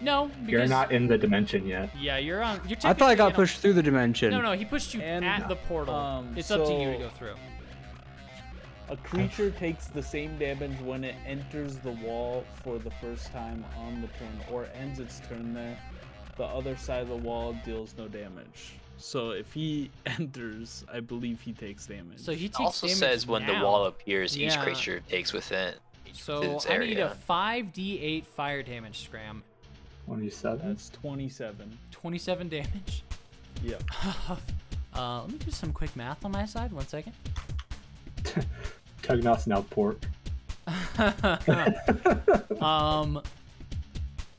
[0.01, 1.91] no, because You're not in the dimension yet.
[1.99, 2.61] Yeah, you're on.
[2.69, 4.31] You're I thought I got in a- pushed through the dimension.
[4.31, 5.93] No, no, he pushed you And, at the portal.
[5.95, 7.35] um, it's up to you to go through.
[8.91, 13.65] A creature takes the same damage when it enters the wall for the first time
[13.77, 15.79] on the turn or ends its turn there.
[16.37, 18.75] The other side of the wall deals no damage.
[18.97, 22.19] So if he enters, I believe he takes damage.
[22.19, 25.75] So he It takes also damage says when the wall appears, each creature takes within
[26.13, 29.43] So its I need a 5d8 fire damage, Scram.
[30.07, 30.67] 27.
[30.67, 31.79] that's 27.
[31.91, 33.05] 27 damage.
[33.63, 33.83] Yep.
[34.95, 36.73] Uh, let me do some quick math on my side.
[36.73, 37.13] One second.
[39.03, 39.99] Tugknot's now pork.
[42.61, 43.23] um.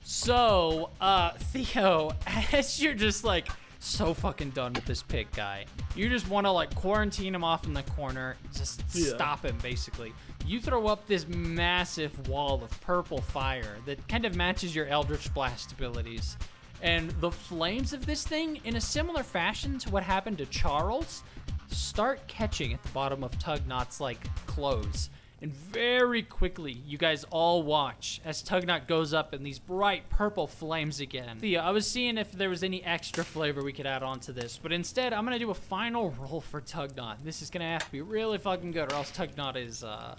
[0.03, 2.11] So, uh, Theo,
[2.53, 3.47] as you're just like
[3.79, 7.65] so fucking done with this pig guy, you just want to like quarantine him off
[7.65, 9.13] in the corner, just Yeah.
[9.15, 10.13] stop him basically.
[10.45, 15.31] You throw up this massive wall of purple fire that kind of matches your Eldritch
[15.33, 16.37] Blast abilities.
[16.81, 21.23] And the flames of this thing, in a similar fashion to what happened to Charles,
[21.69, 25.09] start catching at the bottom of Tugknot's like clothes.
[25.41, 30.47] And very quickly, you guys all watch as Tugknot goes up in these bright purple
[30.47, 31.39] flames again.
[31.39, 34.33] Thea, I was seeing if there was any extra flavor we could add on to
[34.33, 37.23] this, but instead, I'm gonna do a final roll for Tugknot.
[37.23, 40.15] This is gonna have to be really fucking good, or else Tugknot is uh,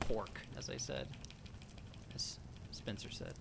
[0.00, 1.06] pork, as I said,
[2.14, 2.38] as
[2.70, 3.34] Spencer said.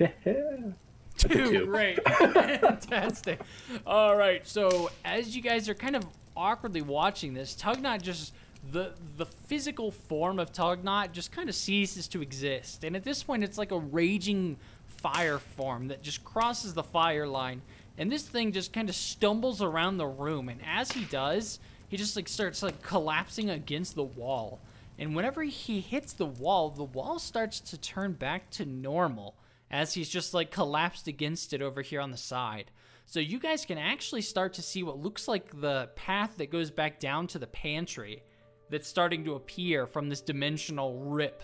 [1.16, 1.66] Two.
[1.66, 2.02] great.
[2.18, 3.40] Fantastic.
[3.86, 6.04] All right, so as you guys are kind of
[6.40, 8.32] awkwardly watching this, Tugknot just
[8.72, 12.84] the the physical form of Tugknot just kind of ceases to exist.
[12.84, 17.26] And at this point it's like a raging fire form that just crosses the fire
[17.26, 17.62] line.
[17.96, 21.96] And this thing just kind of stumbles around the room and as he does, he
[21.96, 24.60] just like starts like collapsing against the wall.
[24.98, 29.34] And whenever he hits the wall, the wall starts to turn back to normal
[29.70, 32.70] as he's just like collapsed against it over here on the side.
[33.10, 36.70] So you guys can actually start to see what looks like the path that goes
[36.70, 38.22] back down to the pantry
[38.70, 41.42] that's starting to appear from this dimensional rip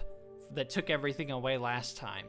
[0.54, 2.26] that took everything away last time.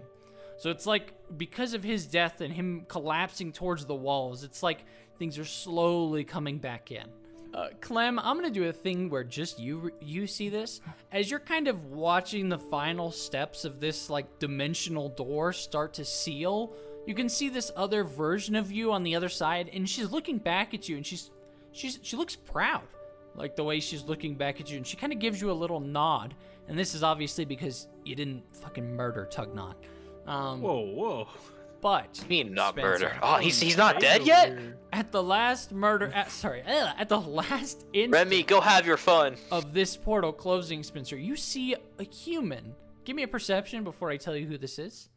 [0.57, 4.85] So it's like because of his death and him collapsing towards the walls, it's like
[5.19, 7.05] things are slowly coming back in.
[7.53, 11.39] Uh, Clem, I'm gonna do a thing where just you you see this as you're
[11.39, 16.75] kind of watching the final steps of this like dimensional door start to seal.
[17.07, 20.37] You can see this other version of you on the other side, and she's looking
[20.37, 21.31] back at you, and she's
[21.71, 22.83] she's she looks proud,
[23.33, 25.53] like the way she's looking back at you, and she kind of gives you a
[25.53, 26.35] little nod.
[26.67, 29.75] And this is obviously because you didn't fucking murder Tugknot.
[30.25, 31.27] Um, Whoa, whoa.
[31.79, 32.89] but You mean not Spencer.
[33.05, 33.19] murder?
[33.23, 34.57] Oh, he's he's not dead yet.
[34.91, 38.97] at the last murder, at, sorry, uh, at the last instant Remy, go have your
[38.97, 39.37] fun.
[39.49, 42.75] of this portal closing, Spencer, you see a human.
[43.05, 45.07] Give me a perception before I tell you who this is.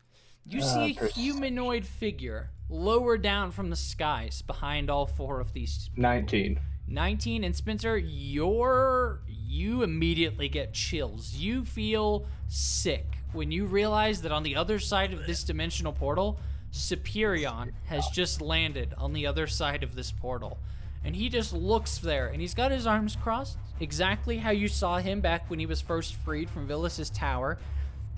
[0.45, 5.53] You uh, see a humanoid figure lower down from the skies behind all four of
[5.53, 6.61] these 19.
[6.87, 11.35] 19 and Spencer, you're you immediately get chills.
[11.35, 16.39] You feel sick when you realize that on the other side of this dimensional portal,
[16.73, 20.59] Superion has just landed on the other side of this portal.
[21.05, 24.99] And he just looks there and he's got his arms crossed, exactly how you saw
[24.99, 27.59] him back when he was first freed from Villas's tower.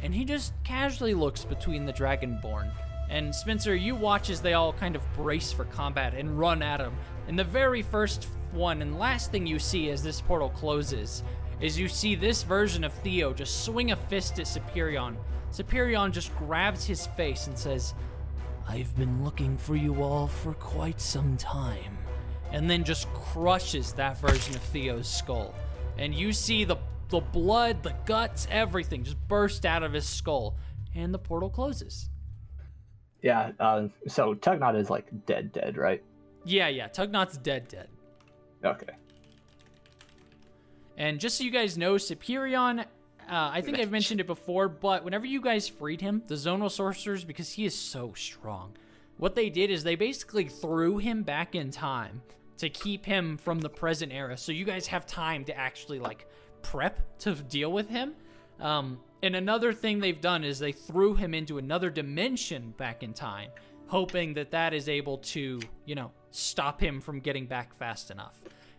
[0.02, 2.70] And he just casually looks between the Dragonborn.
[3.08, 6.80] And Spencer, you watch as they all kind of brace for combat and run at
[6.80, 6.94] him.
[7.28, 11.22] And the very first one and last thing you see as this portal closes
[11.60, 15.16] is you see this version of Theo just swing a fist at Superion.
[15.52, 17.94] Superion just grabs his face and says,
[18.68, 21.98] I've been looking for you all for quite some time.
[22.50, 25.54] And then just crushes that version of Theo's skull.
[25.98, 26.76] And you see the
[27.12, 30.56] the blood, the guts, everything just burst out of his skull.
[30.94, 32.08] And the portal closes.
[33.22, 36.02] Yeah, uh, so Tugknot is like dead, dead, right?
[36.44, 37.88] Yeah, yeah, Tugknot's dead dead.
[38.64, 38.94] Okay.
[40.96, 42.84] And just so you guys know, Superion, uh,
[43.28, 47.24] I think I've mentioned it before, but whenever you guys freed him, the Zonal Sorcerers,
[47.24, 48.72] because he is so strong,
[49.18, 52.22] what they did is they basically threw him back in time
[52.58, 54.36] to keep him from the present era.
[54.36, 56.26] So you guys have time to actually, like,
[56.62, 58.14] prep to deal with him.
[58.60, 63.12] Um, and another thing they've done is they threw him into another dimension back in
[63.12, 63.50] time,
[63.86, 68.38] hoping that that is able to, you know, stop him from getting back fast enough.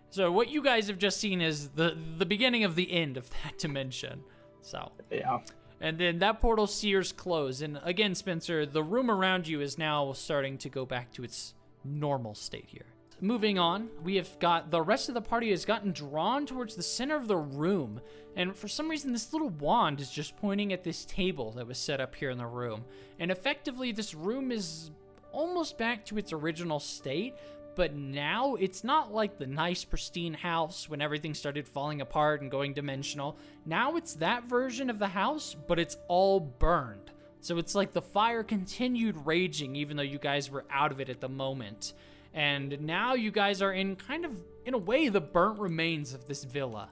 [0.10, 3.30] So what you guys have just seen is the the beginning of the end of
[3.44, 4.22] that dimension.
[4.62, 5.40] So, Yeah.
[5.82, 10.14] and then that portal sears close, and again, Spencer, the room around you is now
[10.14, 12.86] starting to go back to its normal state here.
[13.24, 16.84] Moving on, we have got the rest of the party has gotten drawn towards the
[16.84, 18.02] center of the room,
[18.36, 21.78] and for some reason, this little wand is just pointing at this table that was
[21.78, 22.84] set up here in the room.
[23.20, 24.92] And effectively, this room is
[25.32, 27.36] almost back to its original state,
[27.76, 32.52] but now it's not like the nice, pristine house when everything started falling apart and
[32.52, 33.38] going dimensional.
[33.66, 37.12] Now it's that version of the house, but it's all burned.
[37.40, 41.08] So it's like the fire continued raging even though you guys were out of it
[41.08, 41.94] at the moment.
[42.34, 44.32] And now you guys are in kind of,
[44.66, 46.90] in a way, the burnt remains of this villa.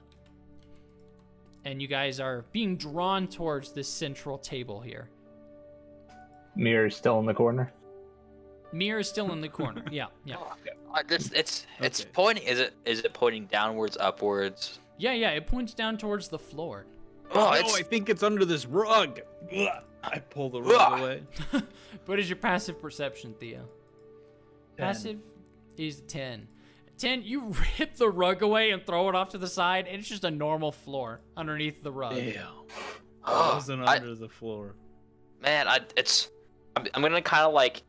[1.64, 5.08] And you guys are being drawn towards this central table here.
[6.56, 7.72] Mirror's still in the corner.
[8.72, 9.82] Mir is still in the corner.
[9.90, 10.36] Yeah, yeah.
[10.94, 12.10] Uh, It's it's it's Okay.
[12.12, 12.44] pointing.
[12.44, 14.80] Is it is it pointing downwards, upwards?
[14.98, 16.84] Yeah, yeah, it points down towards the floor.
[17.34, 19.20] Oh, no, I think it's under this rug.
[20.04, 21.00] I pull the rug Ugh.
[21.00, 21.22] away.
[22.06, 23.64] what is your passive perception, Theo?
[24.76, 25.18] Passive
[25.76, 26.48] is 10.
[26.98, 30.08] 10, you rip the rug away and throw it off to the side, and it's
[30.08, 32.14] just a normal floor underneath the rug.
[32.14, 32.46] Damn.
[33.24, 34.74] I oh, wasn't I- under the floor.
[35.40, 35.68] man.
[35.68, 36.30] I it's
[36.76, 37.82] I'm, I'm gonna kind of like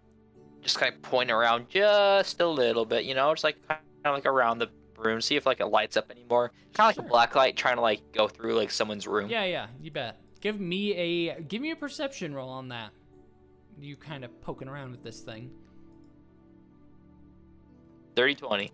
[0.62, 4.14] just kind of point around just a little bit, you know, just like kind of
[4.14, 6.52] like around the room, see if like it lights up anymore.
[6.74, 9.30] Kind of like a black light trying to like go through like someone's room.
[9.30, 10.20] Yeah, yeah, you bet.
[10.42, 12.92] Give me a give me a perception roll on that.
[13.80, 15.52] You kind of poking around with this thing.
[18.16, 18.72] 30 20.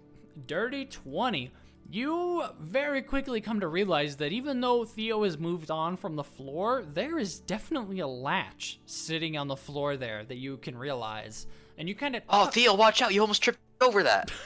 [0.48, 1.52] Dirty 20.
[1.92, 6.24] You very quickly come to realize that even though Theo has moved on from the
[6.24, 11.48] floor, there is definitely a latch sitting on the floor there that you can realize.
[11.80, 13.14] And you kind of Oh, uh, Theo, watch out!
[13.14, 14.32] You almost tripped over that.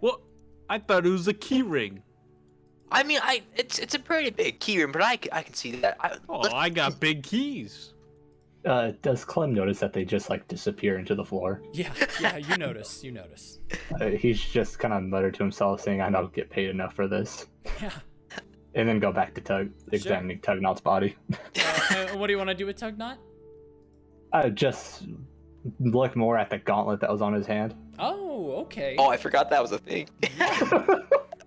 [0.00, 0.20] Well,
[0.68, 2.02] I thought it was a key ring.
[2.92, 5.96] I mean, I it's it's a pretty big keyring, but I, I can see that.
[6.00, 7.89] I, Oh, I got big keys.
[8.64, 11.62] Uh, does Clem notice that they just like disappear into the floor?
[11.72, 13.58] Yeah, yeah, you notice, you notice.
[14.00, 17.08] Uh, he's just kind of muttered to himself, saying, "I don't get paid enough for
[17.08, 17.46] this,"
[17.80, 17.90] Yeah.
[18.74, 21.16] and then go back to Tug, examining Tugknot's body.
[21.92, 23.16] Uh, what do you want to do with Tugknot?
[24.32, 25.08] Uh, just
[25.80, 27.74] look more at the gauntlet that was on his hand.
[27.98, 28.94] Oh, okay.
[28.96, 30.08] Oh, I forgot that was a thing.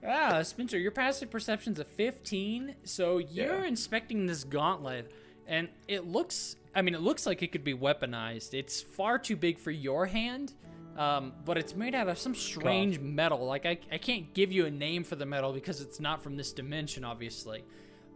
[0.05, 3.65] Ah, Spencer, your passive perception's a 15, so you're Yeah.
[3.65, 5.09] inspecting this gauntlet,
[5.47, 6.57] and it looks.
[6.75, 8.53] I mean, it looks like it could be weaponized.
[8.53, 10.53] It's far too big for your hand,
[10.97, 13.45] um, but it's made out of some strange metal.
[13.45, 16.35] Like I, I can't give you a name for the metal because it's not from
[16.35, 17.63] this dimension, obviously.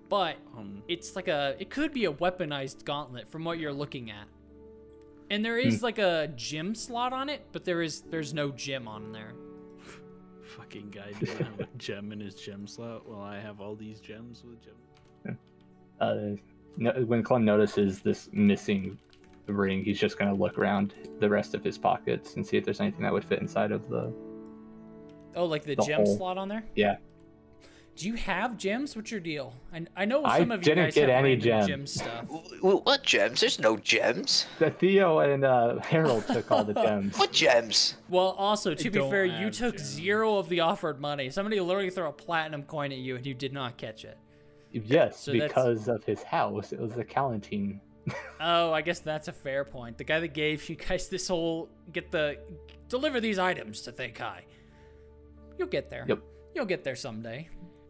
[0.09, 1.55] But Um, it's like a.
[1.59, 4.27] It could be a weaponized gauntlet from what you're looking at.
[5.29, 5.83] And there is Hmm.
[5.83, 9.33] like a gem slot on it, but there is there's no gym on there.
[10.41, 13.07] fucking guy doesn't have a gem in his gem slot.
[13.07, 15.37] Well, I have all these gems with gem.
[15.99, 16.35] Uh,
[16.77, 18.97] no, when Clem notices this missing
[19.47, 22.79] ring, he's just gonna look around the rest of his pockets and see if there's
[22.81, 24.13] anything that would fit inside of the.
[25.35, 26.17] Oh, like the, The gem hole.
[26.17, 26.63] slot on there?
[26.75, 26.97] Yeah.
[27.95, 28.95] Do you have gems?
[28.95, 29.53] What's your deal?
[29.73, 31.65] I, I know I some of you didn't guys get have any gems.
[31.65, 31.77] gem.
[31.79, 32.21] gem stuff.
[32.27, 33.39] W- w- What gems?
[33.39, 34.45] There's no gems.
[34.59, 37.17] The Theo and uh, Harold took all the gems.
[37.17, 37.95] What gems?
[38.09, 39.87] Well, also to be fair, you took gems.
[39.89, 41.31] zero of the offered money.
[41.31, 44.17] Somebody literally threw a platinum coin at you, and you did not catch it.
[44.71, 46.71] Yes, So that's- because of his house.
[46.73, 47.82] It was the Calentine.
[48.39, 49.97] Oh, I guess that's a fair point.
[49.97, 52.38] The guy that gave you guys this whole get the
[52.88, 54.41] deliver these items to Thakai.
[55.58, 56.06] You'll get there.
[56.08, 56.19] Yep.
[56.56, 57.49] You'll get there someday.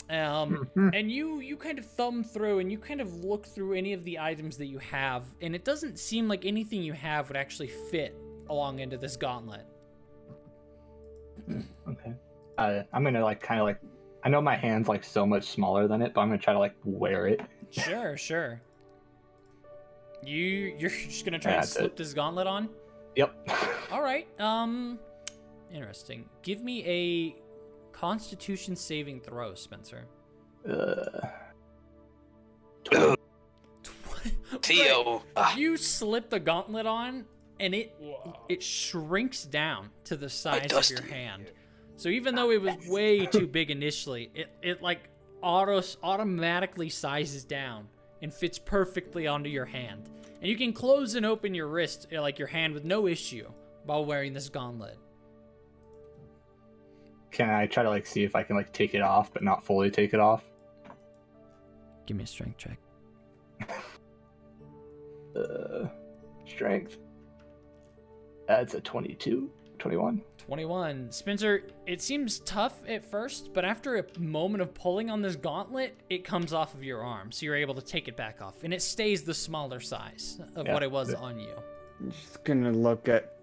[0.10, 3.94] Um, and you you kind of thumb through and you kind of look through any
[3.94, 7.38] of the items that you have, and it doesn't seem like anything you have would
[7.38, 8.16] actually fit
[8.50, 9.66] along into this gauntlet.
[11.88, 12.14] Okay.
[12.58, 13.80] Uh, I'm gonna like kind of like.
[14.24, 16.60] I know my hand's like so much smaller than it, but I'm gonna try to
[16.60, 17.42] like wear it.
[17.72, 18.62] Sure, sure.
[20.24, 21.98] You you're just gonna try Yeah, to slip it.
[21.98, 22.70] this gauntlet on?
[23.16, 23.50] Yep.
[23.92, 24.28] All right.
[24.40, 25.00] Um,
[25.74, 26.26] interesting.
[26.44, 27.36] Give me a
[27.98, 30.06] Constitution saving throw, Spencer.
[30.70, 31.28] uh,
[34.62, 35.24] Theo.
[35.38, 37.26] Ah, You slip the gauntlet on,
[37.60, 37.96] and it
[38.50, 41.52] it shrinks down to the size of your hand.
[41.98, 45.10] So even though it was way too big initially, it it like
[45.42, 47.88] auto automatically sizes down
[48.22, 50.10] and fits perfectly onto your hand.
[50.42, 53.48] And you can close and open your wrist, uh, like your hand, with no issue
[53.86, 54.98] while wearing this gauntlet.
[57.32, 59.64] can I try to like see if I can like take it off, but not
[59.64, 60.44] fully take it off?
[62.06, 62.80] Give me a strength check.
[65.36, 65.88] Uh,
[66.48, 66.98] strength.
[68.48, 70.22] That's a 22, 21.
[70.38, 71.12] 21.
[71.12, 75.96] Spencer, it seems tough at first, but after a moment of pulling on this gauntlet,
[76.10, 78.74] it comes off of your arm, so you're able to take it back off, and
[78.74, 80.74] it stays the smaller size of Yeah.
[80.74, 81.54] what it was on you.
[82.00, 83.34] I'm just gonna look at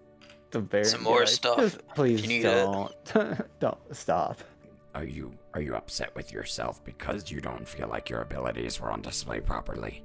[0.51, 0.85] the very.
[0.85, 1.57] Some more stuff.
[1.57, 2.93] Just please you eat don't.
[3.59, 4.39] don't stop.
[4.95, 8.89] Are you are you upset with yourself because you don't feel like your abilities were
[8.91, 10.03] on display properly?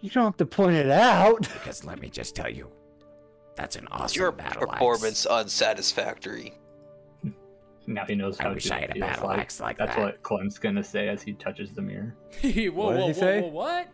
[0.00, 1.46] You don't have to point it out.
[1.52, 2.70] Because let me just tell you,
[3.60, 4.72] that's an awesome Your battle axe.
[4.72, 6.54] performance unsatisfactory.
[7.86, 9.38] Now he knows I how wish to I had a feels battle like.
[9.40, 10.02] axe like That's that.
[10.02, 12.14] what Clem's gonna say as he touches the mirror.
[12.42, 13.40] whoa, What did whoa, he whoa, say?
[13.42, 13.88] whoa, what?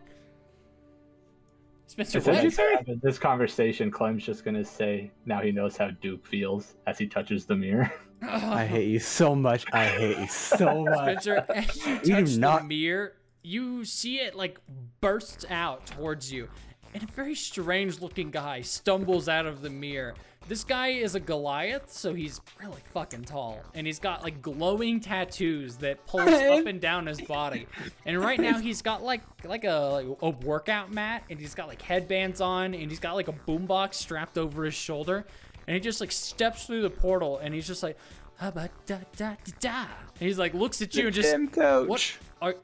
[1.87, 2.75] Spencer, What did you say?
[3.01, 7.45] This conversation, Clem's just gonna say now he knows how Duke feels as he touches
[7.45, 7.91] the mirror.
[8.21, 9.65] I hate you so much.
[9.73, 11.21] I hate you so much.
[11.21, 14.59] Spencer, as you do touch the mirror, you see it like
[15.01, 16.49] bursts out towards you,
[16.93, 20.15] and a very strange looking guy stumbles out of the mirror.
[20.47, 24.99] This guy is a Goliath, so he's really fucking tall, and he's got like glowing
[25.01, 27.67] tattoos that pulse up and down his body.
[28.05, 31.67] And right now he's got like like a like a workout mat, and he's got
[31.67, 35.25] like headbands on, and he's got like a boombox strapped over his shoulder,
[35.67, 37.97] and he just like steps through the portal, and he's just like.
[38.39, 39.85] "Ah, ba, da, da, da, da."
[40.19, 41.87] And he's like looks at you and just coach.
[41.87, 42.55] what are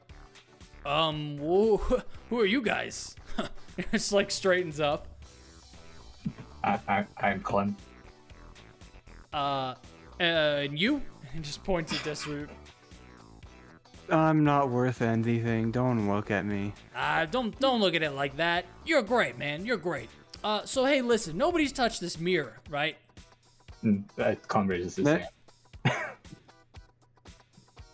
[0.86, 1.76] um who,
[2.30, 3.16] who are you guys?
[3.92, 5.06] it's like straightens up.
[6.62, 7.76] I, I, I'm Clem.
[9.32, 9.74] Uh, uh,
[10.20, 11.02] and you?
[11.34, 12.48] And just points at Deathroot.
[14.08, 15.70] I'm not worth anything.
[15.70, 16.72] Don't look at me.
[16.94, 18.66] Uh, don't don't look at it like that.
[18.84, 19.64] You're great, man.
[19.64, 20.08] You're great.
[20.42, 21.36] Uh, so hey, listen.
[21.36, 22.96] Nobody's touched this mirror, right?
[23.82, 25.18] Mm, uh, Clem raises his Nah.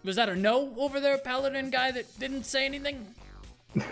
[0.02, 3.06] Was that a no over there, paladin guy that didn't say anything?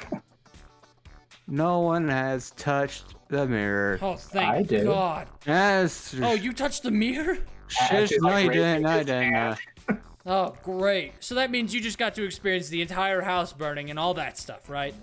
[1.50, 3.98] No one has touched the mirror.
[4.02, 4.84] Oh, thank I did.
[4.84, 5.28] God.
[5.46, 6.14] Yes.
[6.22, 7.38] Oh, you touched the mirror?
[7.68, 8.86] Shush, no, like you didn't.
[8.86, 9.34] I didn't.
[9.34, 9.56] uh,
[10.26, 11.14] Oh, great.
[11.20, 14.36] So that means you just got to experience the entire house burning and all that
[14.36, 14.94] stuff, right?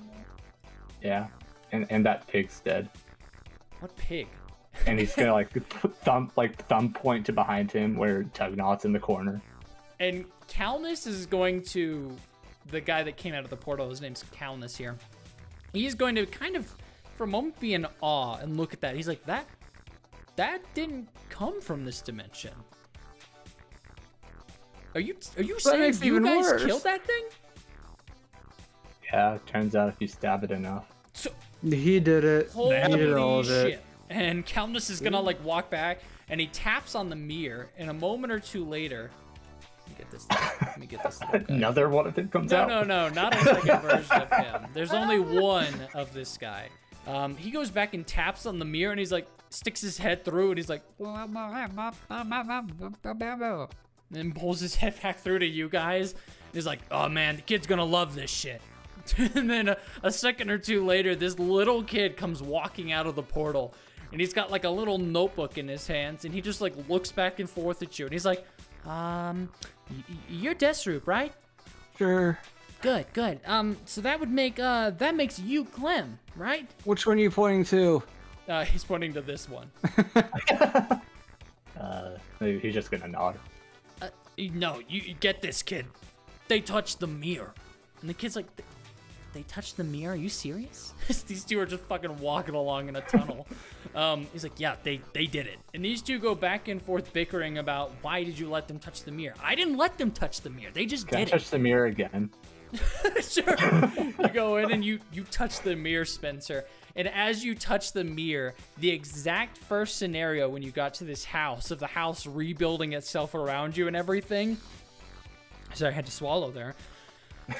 [1.01, 1.27] Yeah,
[1.71, 2.89] and and that pig's dead.
[3.79, 4.27] What pig?
[4.85, 5.49] And he's gonna like
[6.03, 9.41] thumb like thumb point to behind him where Tugknot's in the corner.
[9.99, 12.15] And Calnus is going to
[12.67, 13.89] the guy that came out of the portal.
[13.89, 14.95] His name's Calnus here.
[15.76, 16.71] He's going to kind of,
[17.17, 18.95] for a moment, be in awe and look at that.
[18.95, 19.45] He's like, that,
[20.38, 22.53] that didn't come from this dimension.
[24.93, 26.63] Are you are you saying makes you guys worse.
[26.63, 27.26] killed that thing?
[29.11, 30.86] Yeah, turns out if you stab it enough.
[31.11, 32.51] So He did it.
[32.51, 33.73] Holy he did all of shit.
[33.73, 33.84] it.
[34.09, 35.99] And Calnus is gonna like walk back
[36.30, 39.11] and he taps on the mirror and a moment or two later.
[39.88, 40.27] Let me get this.
[40.61, 41.19] Let me get this.
[41.49, 42.67] Another one of them comes No, out.
[42.69, 44.67] no, no, no, not a second version of him.
[44.73, 46.69] There's only one of this guy.
[47.07, 50.25] Um, he goes back and taps on the mirror and he's like, sticks his head
[50.25, 50.81] through and he's like,
[54.13, 56.15] and pulls his head back through to you guys.
[56.53, 58.61] He's like, oh man, the kid's gonna love this shit.
[59.36, 63.15] and then a, a second or two later, this little kid comes walking out of
[63.15, 63.73] the portal
[64.11, 67.11] and he's got like a little notebook in his hands and he just like looks
[67.11, 68.45] back and forth at you and he's like,
[68.86, 69.74] um, y- y-
[70.29, 71.33] you're Desroop, right?
[71.97, 72.38] Sure.
[72.81, 73.39] Good, good.
[73.45, 76.69] Um, so that would make uh that makes you Clem, right?
[76.83, 78.03] Which one are you pointing to?
[78.47, 79.71] Uh, he's pointing to this one.
[81.79, 83.38] Uh, he's just gonna nod.
[84.01, 84.07] Uh,
[84.38, 85.86] no, you, you get this kid.
[86.47, 87.53] They touched the mirror,
[88.01, 88.63] and the kid's like, "They-
[89.36, 90.13] they touched the mirror?
[90.13, 90.93] Are you serious?
[91.27, 93.45] these two are just fucking walking along in a tunnel.
[93.95, 95.59] um, he's like, yeah, they they did it.
[95.73, 99.03] And these two go back and forth bickering about why did you let them touch
[99.03, 99.36] the mirror?
[99.43, 100.71] I didn't let them touch the mirror.
[100.73, 102.31] They just Can I did touch the mirror again?
[103.21, 103.55] sure.
[104.19, 106.65] you go in and you you touch the mirror, Spencer.
[106.95, 111.25] And as you touch the mirror, the exact first scenario when you got to this
[111.25, 114.57] house of the house rebuilding itself around you and everything.
[115.73, 116.73] Sorry, I had to swallow there.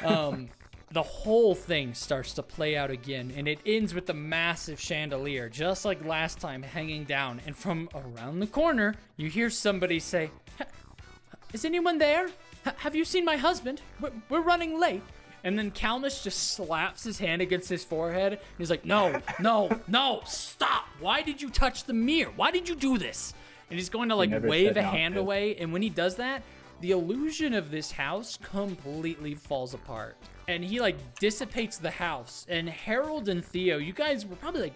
[0.04, 0.50] Um,
[0.92, 5.50] the whole thing starts to play out again, and it ends with the massive chandelier,
[5.50, 7.42] just like last time, hanging down.
[7.46, 10.30] And from around the corner, you hear somebody say,
[11.54, 12.28] "Is anyone there?
[12.68, 13.82] H- have you seen my husband?
[14.00, 15.02] We're, we're running late."
[15.44, 18.34] And then Calnus just slaps his hand against his forehead.
[18.34, 20.22] And he's like, "No, no, no!
[20.26, 20.86] Stop!
[21.00, 22.32] Why did you touch the mirror?
[22.36, 23.34] Why did you do this?"
[23.70, 25.56] And he's going to like wave a hand away.
[25.56, 26.44] And when he does that,
[26.82, 30.18] the illusion of this house completely falls apart.
[30.48, 32.46] And he like dissipates the house.
[32.50, 34.76] And Harold and Theo, you guys were probably like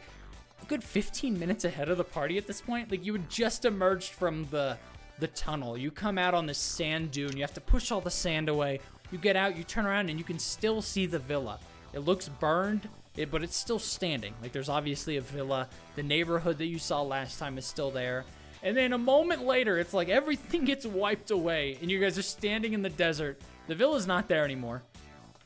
[0.62, 2.92] a good 15 minutes ahead of the party at this point.
[2.92, 4.78] Like you had just emerged from the
[5.20, 5.78] the tunnel.
[5.78, 7.36] You come out on this sand dune.
[7.36, 8.80] You have to push all the sand away.
[9.12, 11.60] You get out, you turn around, and you can still see the villa.
[11.94, 14.34] It looks burned, it, but it's still standing.
[14.42, 15.68] Like there's obviously a villa.
[15.96, 18.26] The neighborhood that you saw last time is still there.
[18.62, 22.24] And then a moment later, it's like everything gets wiped away, and you guys are
[22.24, 23.42] standing in the desert.
[23.68, 24.84] The villa's not there anymore.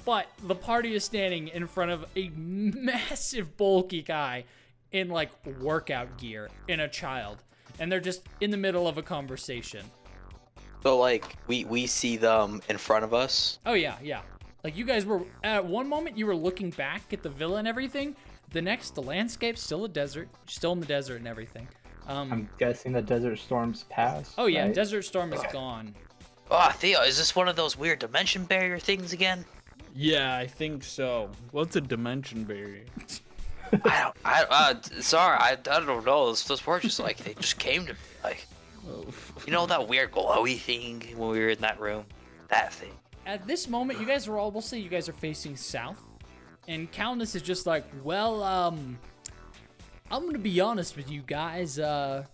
[0.05, 4.45] But the party is standing in front of a massive, bulky guy
[4.91, 7.43] in like workout gear and a child.
[7.79, 9.85] And they're just in the middle of a conversation.
[10.83, 13.59] So like we we see them in front of us.
[13.65, 14.21] Oh, yeah, yeah.
[14.63, 17.67] Like you guys were, at one moment, you were looking back at the villa and
[17.67, 18.15] everything.
[18.51, 21.67] The next, the landscape's still a desert, still in the desert and everything.
[22.07, 24.33] Um, I'm guessing the desert storms passed.
[24.37, 24.73] oh, yeah, right?
[24.73, 25.95] Desert Storm is gone.
[26.51, 29.45] Oh, Theo, is this one of those weird dimension barrier things again?
[29.95, 31.29] Yeah, I think so.
[31.51, 32.85] What's a dimension barrier?
[33.85, 34.15] I don't.
[34.25, 36.01] I uh, sorry, I, I don't know.
[36.01, 37.99] Those, those words just like they just came to me.
[38.23, 38.45] Like
[39.45, 42.05] you know that weird glowy thing when we were in that room.
[42.49, 42.91] That thing.
[43.25, 46.01] At this moment, you guys are all, we'll say you guys are facing south.
[46.67, 48.97] And Calnus is just like, well, um,
[50.11, 51.79] I'm gonna be honest with you guys.
[51.79, 52.25] Uh,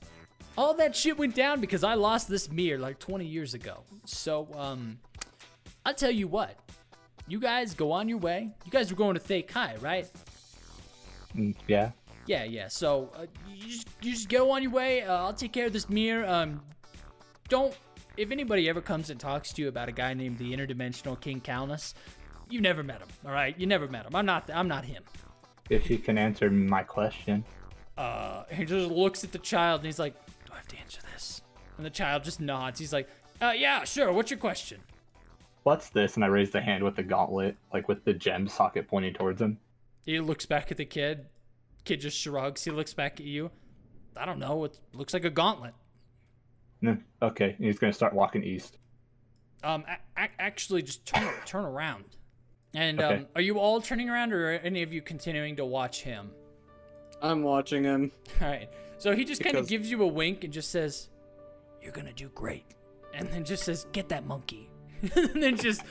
[0.57, 3.83] all that shit went down because I lost this mirror like 20 years ago.
[4.05, 4.99] So, um,
[5.85, 6.55] I'll tell you what.
[7.29, 8.49] You guys go on your way.
[8.65, 10.09] You guys were going to Thay Kai, right?
[11.35, 11.91] Mm, yeah.
[12.25, 12.67] Yeah, yeah.
[12.67, 15.03] So uh, you, just, you just go on your way.
[15.03, 16.27] Uh, I'll take care of this mirror.
[16.27, 16.61] Um,
[17.47, 17.77] don't.
[18.17, 21.39] If anybody ever comes and talks to you about a guy named the Interdimensional King
[21.39, 21.93] Calnus,
[22.49, 23.07] you never met him.
[23.23, 24.15] All right, you never met him.
[24.15, 24.49] I'm not.
[24.51, 25.03] I'm not him.
[25.69, 27.45] If you can answer my question.
[27.95, 30.15] Uh, he just looks at the child and he's like,
[30.45, 31.41] "Do I have to answer this?"
[31.77, 32.79] And the child just nods.
[32.79, 33.07] He's like,
[33.39, 34.11] "Uh, yeah, sure.
[34.11, 34.79] What's your question?"
[35.63, 36.15] What's this?
[36.15, 39.41] And I raise the hand with the gauntlet, like with the gem socket pointing towards
[39.41, 39.57] him.
[40.05, 41.25] He looks back at the kid.
[41.85, 42.63] Kid just shrugs.
[42.63, 43.51] He looks back at you.
[44.17, 44.63] I don't know.
[44.65, 45.73] It looks like a gauntlet.
[46.83, 48.77] Mm, Okay, he's gonna start walking east.
[49.63, 52.05] Um, a- a- actually, just turn turn around.
[52.73, 53.15] And Okay.
[53.17, 56.31] um, are you all turning around, or are any of you continuing to watch him?
[57.21, 58.11] I'm watching him.
[58.41, 58.69] All right.
[58.97, 61.09] So he just kind of gives you a wink and just says,
[61.81, 62.65] "You're gonna do great,"
[63.13, 64.69] and then just says, "Get that monkey,"
[65.15, 65.81] and then just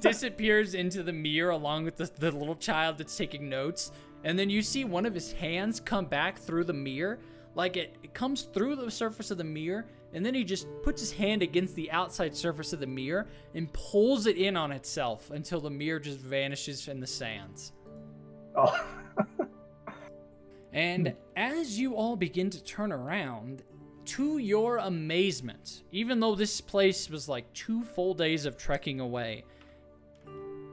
[0.00, 3.92] disappears into the mirror along with the, the little child that's taking notes.
[4.24, 7.18] And then you see one of his hands come back through the mirror,
[7.54, 11.00] like it, it comes through the surface of the mirror, and then he just puts
[11.00, 15.30] his hand against the outside surface of the mirror and pulls it in on itself
[15.30, 17.72] until the mirror just vanishes in the sands.
[18.56, 18.86] Oh.
[20.74, 23.62] And as you all begin to turn around,
[24.06, 29.44] to your amazement, even though this place was like two full days of trekking away,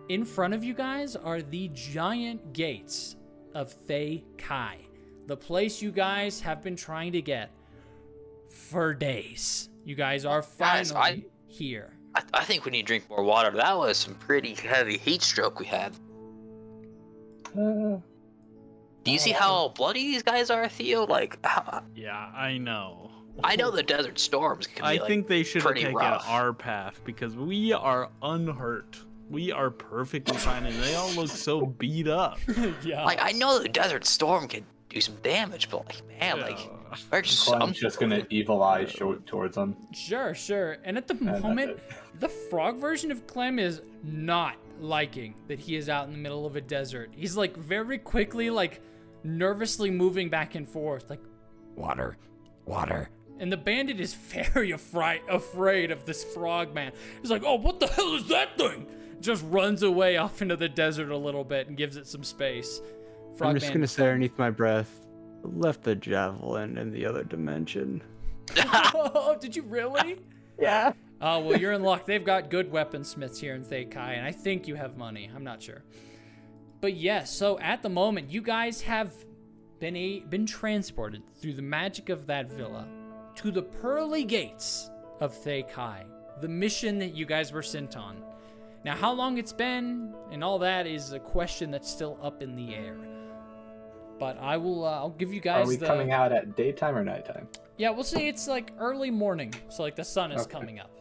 [0.09, 3.15] in front of you guys are the giant gates
[3.53, 4.77] of Thay Kai,
[5.27, 7.49] the place you guys have been trying to get
[8.49, 9.69] for days.
[9.85, 11.93] You guys are Guys, finally I- here.
[12.13, 13.51] I, I think we need to drink more water.
[13.51, 15.93] That was some pretty heavy heat stroke we had.
[17.57, 17.99] Uh,
[19.03, 21.05] Do you see how bloody these guys are, Theo?
[21.05, 23.09] Like, how, Yeah, I know.
[23.43, 25.95] I know the desert storms can be I like, think they should have pretty taken
[25.97, 26.25] rough.
[26.29, 28.97] our path because we are unhurt.
[29.29, 32.37] We are perfectly fine, and they all look so beat up.
[32.83, 33.03] yeah.
[33.05, 36.97] like I know the desert storm can do some damage, but like, man, like, Yeah.
[37.09, 37.59] there's some.
[37.59, 39.77] Clem's just gonna evil eye short towards them.
[39.93, 40.77] Sure, sure.
[40.83, 41.79] And at the that's moment,
[42.19, 46.45] the frog version of Clem is not liking that he is out in the middle
[46.45, 47.11] of a desert.
[47.15, 48.81] He's like very quickly, like
[49.23, 51.21] nervously moving back and forth, like.
[51.75, 52.17] Water.
[52.65, 53.09] Water.
[53.41, 54.13] And the bandit is
[54.53, 56.93] very afraid afraid of this frog man.
[57.21, 58.87] He's like, "Oh, what the hell is that thing?"
[59.19, 62.79] Just runs away off into the desert a little bit and gives it some space.
[63.35, 65.07] Frog I'm just gonna say underneath my breath,
[65.41, 68.03] left the javelin in the other dimension.
[68.57, 70.19] oh, did you really?
[70.59, 70.93] Yeah.
[71.19, 72.05] Oh, well, you're in luck.
[72.05, 75.29] They've got good weaponsmiths here in Thaykai, and I think you have money.
[75.35, 75.83] I'm not sure.
[76.79, 79.13] But yes, so at the moment, you guys have
[79.79, 82.87] been a, been transported through the magic of that villa
[83.35, 86.03] to the pearly gates of Thaykai,
[86.41, 88.21] the mission that you guys were sent on.
[88.83, 92.55] Now, how long it's been and all that is a question that's still up in
[92.55, 92.97] the air.
[94.19, 95.85] But I will, uh, I'll give you guys Are we the.
[95.87, 97.47] coming out at daytime or nighttime?
[97.77, 98.27] Yeah, we'll see.
[98.27, 100.51] it's like early morning, so like the sun is Okay.
[100.51, 100.91] coming up.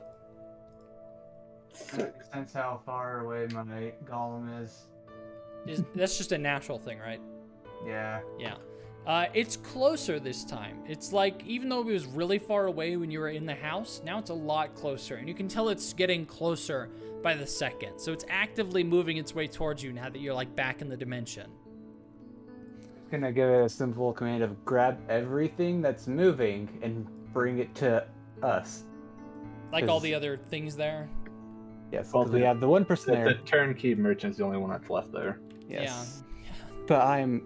[1.72, 4.86] Sense how far away my golem is.
[5.66, 7.20] Is, that's just a natural thing, right?
[7.86, 8.20] Yeah.
[8.38, 8.54] Yeah.
[9.07, 10.78] Uh, it's closer this time.
[10.86, 14.03] It's like, even though it was really far away when you were in the house,
[14.05, 15.16] now it's a lot closer.
[15.16, 16.90] And you can tell it's getting closer
[17.22, 17.98] by the second.
[17.98, 20.96] So it's actively moving its way towards you now that you're like back in the
[20.96, 21.51] dimension.
[23.12, 27.74] I'm Gonna give it a simple command of grab everything that's moving and bring it
[27.76, 28.07] to
[28.42, 28.84] us.
[29.72, 31.09] Like all the other things there.
[31.90, 33.42] Yes, Well, because we the- have the one person The, the there.
[33.44, 35.40] turnkey merchant's the only one that's left there.
[35.68, 36.22] Yes.
[36.86, 37.42] But I'm.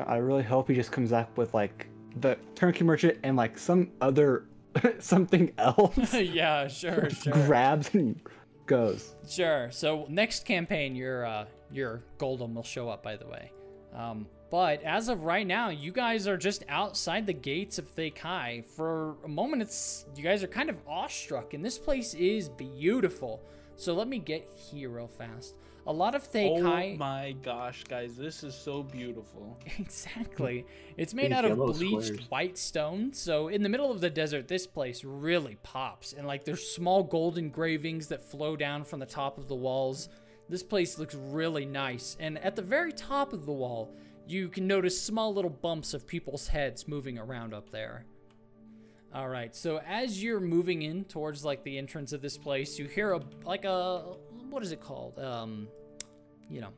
[0.00, 3.90] I really hope he just comes up with like the turnkey merchant and like some
[4.00, 4.46] other
[4.98, 6.14] something else.
[6.14, 7.32] yeah, sure, sure.
[7.32, 8.20] grabs and
[8.66, 9.14] goes.
[9.28, 9.70] Sure.
[9.70, 13.02] So next campaign, your uh, your Goldem will show up.
[13.02, 13.52] By the way,
[13.94, 18.64] um, but as of right now, you guys are just outside the gates of Thaykai.
[18.64, 23.42] For a moment, it's you guys are kind of awestruck, and this place is beautiful.
[23.76, 25.54] So let me get here real fast.
[25.84, 29.58] A lot of Oh my gosh, guys, this is so beautiful.
[29.78, 30.64] Exactly.
[30.96, 32.30] It's made These out of bleached squares.
[32.30, 33.12] white stone.
[33.12, 36.12] So in the middle of the desert, this place really pops.
[36.12, 40.08] And like there's small gold engravings that flow down from the top of the walls.
[40.48, 42.16] This place looks really nice.
[42.20, 43.94] And at the very top of the wall,
[44.26, 48.04] you can notice small little bumps of people's heads moving around up there.
[49.14, 49.54] All right.
[49.54, 53.20] So as you're moving in towards like the entrance of this place, you hear a
[53.44, 54.14] like a
[54.52, 55.18] what is it called?
[55.18, 55.68] Um,
[56.48, 56.72] you know,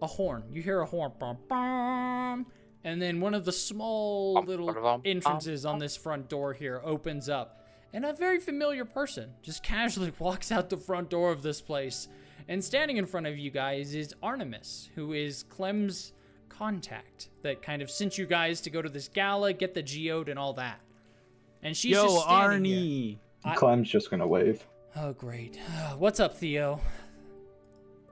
[0.00, 0.44] a horn.
[0.52, 1.12] You hear a horn.
[1.18, 2.46] Bum, bum,
[2.84, 6.52] and then one of the small Bum, little bum, bum, entrances on this front door
[6.52, 7.66] here opens up.
[7.92, 12.08] And a very familiar person just casually walks out the front door of this place.
[12.48, 16.12] And standing in front of you guys is Artemis, who is Clem's
[16.48, 20.28] contact that kind of sent you guys to go to this gala, get the geode,
[20.28, 20.80] and all that.
[21.62, 22.78] And she's Yo, just standing here.
[22.78, 23.18] Arnie.
[23.44, 24.66] I- Clem's just gonna wave.
[24.96, 25.56] Oh, great.
[25.98, 26.80] What's up, Theo?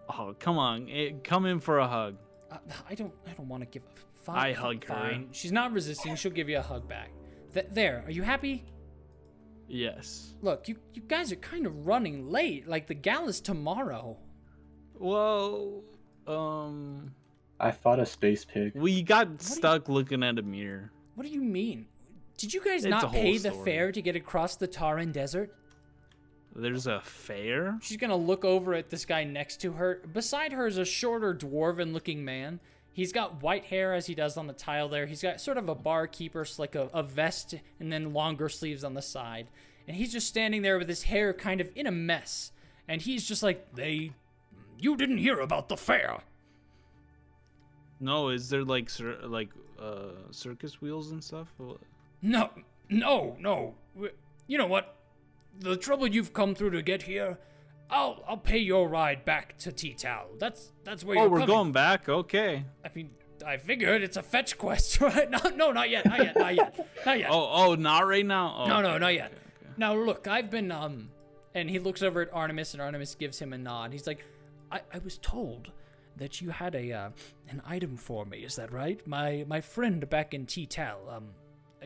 [0.08, 2.16] Oh, come on, eh, come in for a hug.
[2.50, 3.12] Uh, I don't.
[3.26, 3.82] I don't want to give.
[4.24, 4.94] Fine, I fine, hug her.
[4.94, 5.28] Fine.
[5.32, 6.14] She's not resisting.
[6.16, 7.10] She'll give you a hug back.
[7.54, 8.02] Th- there.
[8.06, 8.64] Are you happy?
[9.66, 10.34] Yes.
[10.40, 12.66] Look, you you guys are kind of running late.
[12.66, 14.16] Like the gala's tomorrow.
[14.98, 15.82] Well,
[16.26, 17.12] um,
[17.60, 18.72] I fought a space pig.
[18.74, 20.90] we got you- stuck looking at a mirror.
[21.14, 21.86] What do you mean?
[22.36, 25.54] Did you guys It's not whole pay the fare to get across the Taran Desert?
[26.54, 27.78] There's a fair.
[27.82, 30.02] She's gonna look over at this guy next to her.
[30.12, 32.60] Beside her is a shorter dwarven-looking man.
[32.92, 35.06] He's got white hair as he does on the tile there.
[35.06, 38.82] He's got sort of a barkeeper, so like a, a vest and then longer sleeves
[38.82, 39.46] on the side.
[39.86, 42.50] And he's just standing there with his hair kind of in a mess.
[42.88, 44.12] And he's just like, they,
[44.80, 46.18] you didn't hear about the fair.
[48.00, 51.48] No, is there like cir- like uh circus wheels and stuff?
[52.20, 52.50] No,
[52.90, 53.74] no, no.
[54.46, 54.96] You know what?
[55.60, 57.38] The trouble you've come through to get here,
[57.90, 60.26] I'll I'll pay your ride back to T-Tal.
[60.38, 62.08] That's that's where Oh, you're Oh, we're coming going back.
[62.08, 62.64] Okay.
[62.84, 63.10] I mean,
[63.46, 65.28] I figured it's a fetch quest, right?
[65.30, 67.30] No, no, not yet, not yet, not yet, not yet.
[67.30, 68.54] Oh, oh, not right now.
[68.58, 69.26] Oh, no, no, okay, not yet.
[69.32, 69.72] okay.
[69.76, 71.10] Now look, I've been um,
[71.54, 73.92] and he looks over at Artemis, and Artemis gives him a nod.
[73.92, 74.24] He's like,
[74.70, 75.72] I, I was told
[76.16, 77.10] that you had a uh,
[77.48, 78.38] an item for me.
[78.38, 79.04] Is that right?
[79.06, 81.28] My my friend back in T-Tal, um,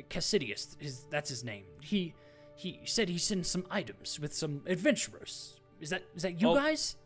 [0.09, 1.65] Cassidius, is that's his name.
[1.81, 2.15] He
[2.63, 5.59] he said he sent some items with some adventurers.
[5.81, 6.55] Is that is that you Oh.
[6.55, 6.97] guys?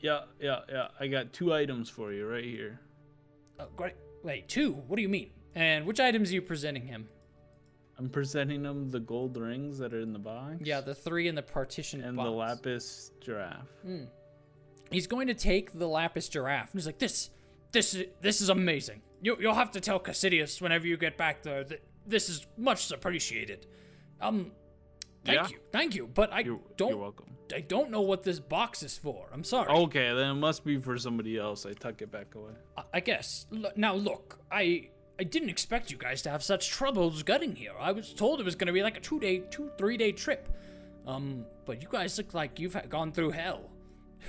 [0.00, 0.88] Yeah, yeah, yeah.
[0.98, 2.80] I got two items for you right here.
[3.58, 3.94] Oh, great.
[4.22, 4.72] Wait, two?
[4.72, 5.30] What do you mean?
[5.54, 7.08] And which items are you presenting him?
[7.98, 10.56] I'm presenting him the gold rings that are in the box.
[10.62, 12.26] Yeah, the three in the partition and box.
[12.26, 13.68] the lapis giraffe.
[14.90, 17.30] He's going to take the lapis giraffe, and he's like, "This,
[17.72, 19.02] this, is this is amazing.
[19.22, 22.90] You, you'll have to tell Cassidius whenever you get back there that this is much
[22.90, 23.66] appreciated.
[24.20, 24.52] Um,
[25.24, 25.48] thank Yeah.
[25.48, 26.06] you, thank you.
[26.06, 27.26] But I You're, don't, you're welcome.
[27.54, 29.26] I don't know what this box is for.
[29.32, 29.68] I'm sorry.
[29.68, 31.66] Okay, then it must be for somebody else.
[31.66, 32.52] I tuck it back away.
[32.76, 33.46] I- I guess.
[33.52, 37.72] L- now look, I I didn't expect you guys to have such troubles getting here.
[37.78, 40.12] I was told it was going to be like a two day, two three day
[40.12, 40.48] trip.
[41.06, 43.70] Um, but you guys look like you've gone through hell.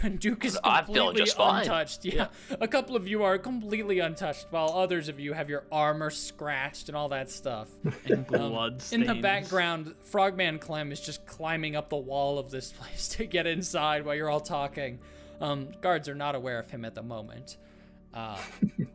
[0.04, 2.06] And Duke is I'm completely just untouched.
[2.06, 2.28] Yeah.
[2.60, 6.88] a couple of you are completely untouched, while others of you have your armor scratched
[6.90, 7.68] and all that stuff.
[8.06, 12.50] And Um, blood in the background, Frogman Clem is just climbing up the wall of
[12.52, 15.00] this place to get inside while you're all talking.
[15.40, 17.58] Um, guards are not aware of him at the moment.
[18.14, 18.38] Uh,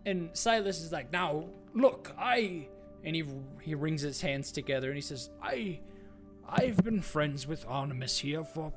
[0.04, 2.68] and Silas is like, "Now, look, I,"
[3.02, 3.24] and he
[3.62, 5.80] he wrings his hands together and he says, "I,
[6.48, 8.72] I've been friends with Artemis here for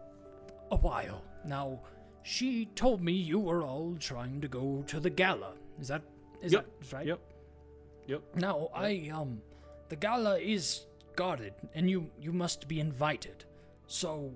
[0.72, 1.82] a while now.
[2.24, 5.53] She told me you were all trying to go to the gala.
[5.80, 6.01] Is that
[6.41, 7.07] is Yep, that right?
[7.07, 7.20] Yep.
[8.07, 8.22] Yep.
[8.36, 9.41] Now, I um
[9.89, 13.45] the gala is guarded and you you must be invited.
[13.88, 14.32] So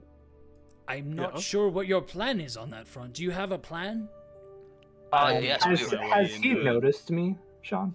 [0.87, 1.39] I'm not Yeah.
[1.41, 3.13] sure what your plan is on that front.
[3.13, 4.09] Do you have a plan?
[5.11, 6.63] Uh, Um, yes, has, we has he into it.
[6.65, 7.93] noticed me, Sean?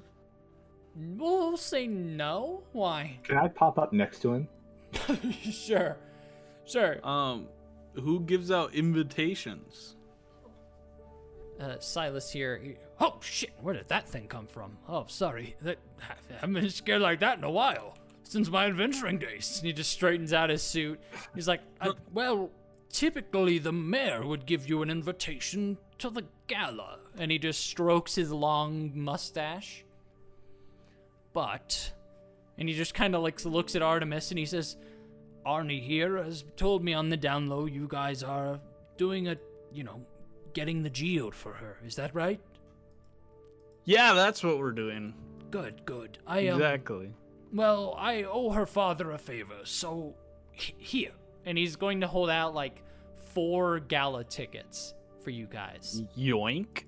[0.95, 2.63] We'll say no.
[2.73, 3.19] Why?
[3.25, 4.49] Can I pop up next to him?
[5.43, 5.97] sure.
[6.65, 6.99] Sure.
[7.07, 7.49] Um,
[8.01, 9.97] who gives out invitations?
[11.61, 12.59] Uh, Silas here.
[12.59, 13.51] he- oh shit!
[13.61, 14.79] Where did that thing come from?
[14.89, 15.57] Oh, sorry.
[15.63, 19.59] That I haven't been scared like that in a while since my adventuring days.
[19.59, 21.01] And he just straightens out his suit.
[21.35, 22.51] He's like, "Uh, well,
[22.91, 28.15] typically the mayor would give you an invitation to the gala, and he just strokes
[28.15, 29.85] his long mustache.
[31.33, 31.93] But,
[32.57, 34.77] and he just kind of like looks at Artemis and he says,
[35.49, 38.61] Arnie here has told me on the down low you guys are
[38.97, 39.37] doing a,
[39.73, 40.01] you know,
[40.53, 41.79] getting the geode for her.
[41.87, 42.41] Is that right?
[43.85, 45.15] Yeah, that's what we're doing.
[45.51, 46.19] Good, good.
[46.27, 47.15] I um, Exactly.
[47.53, 50.15] well, I owe her father a favor, so
[50.55, 51.13] h- here.
[51.47, 52.83] And he's going to hold out like
[53.33, 54.93] four gala tickets
[55.25, 56.03] for you guys.
[56.19, 56.85] Yoink.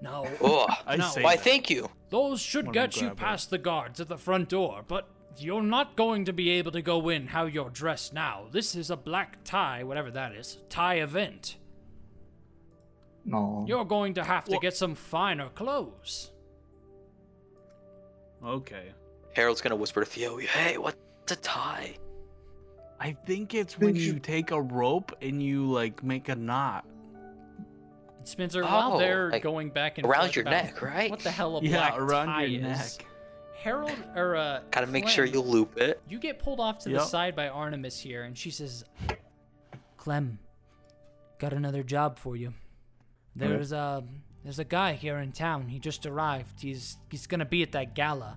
[0.00, 0.26] No.
[0.40, 1.08] Oh, I No.
[1.10, 1.36] say why?
[1.36, 1.44] that.
[1.44, 1.88] Thank you.
[2.10, 3.18] those should Wanna get you grab it.
[3.18, 5.08] past the guards at the front door, but
[5.38, 8.46] you're not going to be able to go in how you're dressed now.
[8.50, 11.56] This is a black tie, whatever that is, tie event.
[13.24, 13.64] No.
[13.68, 16.32] You're going to have to Well- get some finer clothes.
[18.44, 18.92] Okay.
[19.34, 20.96] Harold's gonna whisper to Theo, "Hey, what's
[21.30, 21.94] a tie?"
[23.00, 26.84] I think it's when you you- take a rope and you like make a knot.
[28.24, 31.10] Spencer, while Oh, they're like going back and around forth your about neck, right?
[31.10, 32.98] What the hell a Yeah, black around tie your is?
[32.98, 33.06] neck.
[33.62, 36.00] Harold or uh, Gotta make sure you loop it.
[36.08, 38.84] You get pulled off to the side by Artemis here, and she says,
[39.96, 40.38] "Clem,
[41.38, 42.52] got another job for you.
[43.36, 44.02] There's a
[44.42, 45.68] there's a guy here in town.
[45.68, 46.60] He just arrived.
[46.60, 48.36] He's he's gonna be at that gala.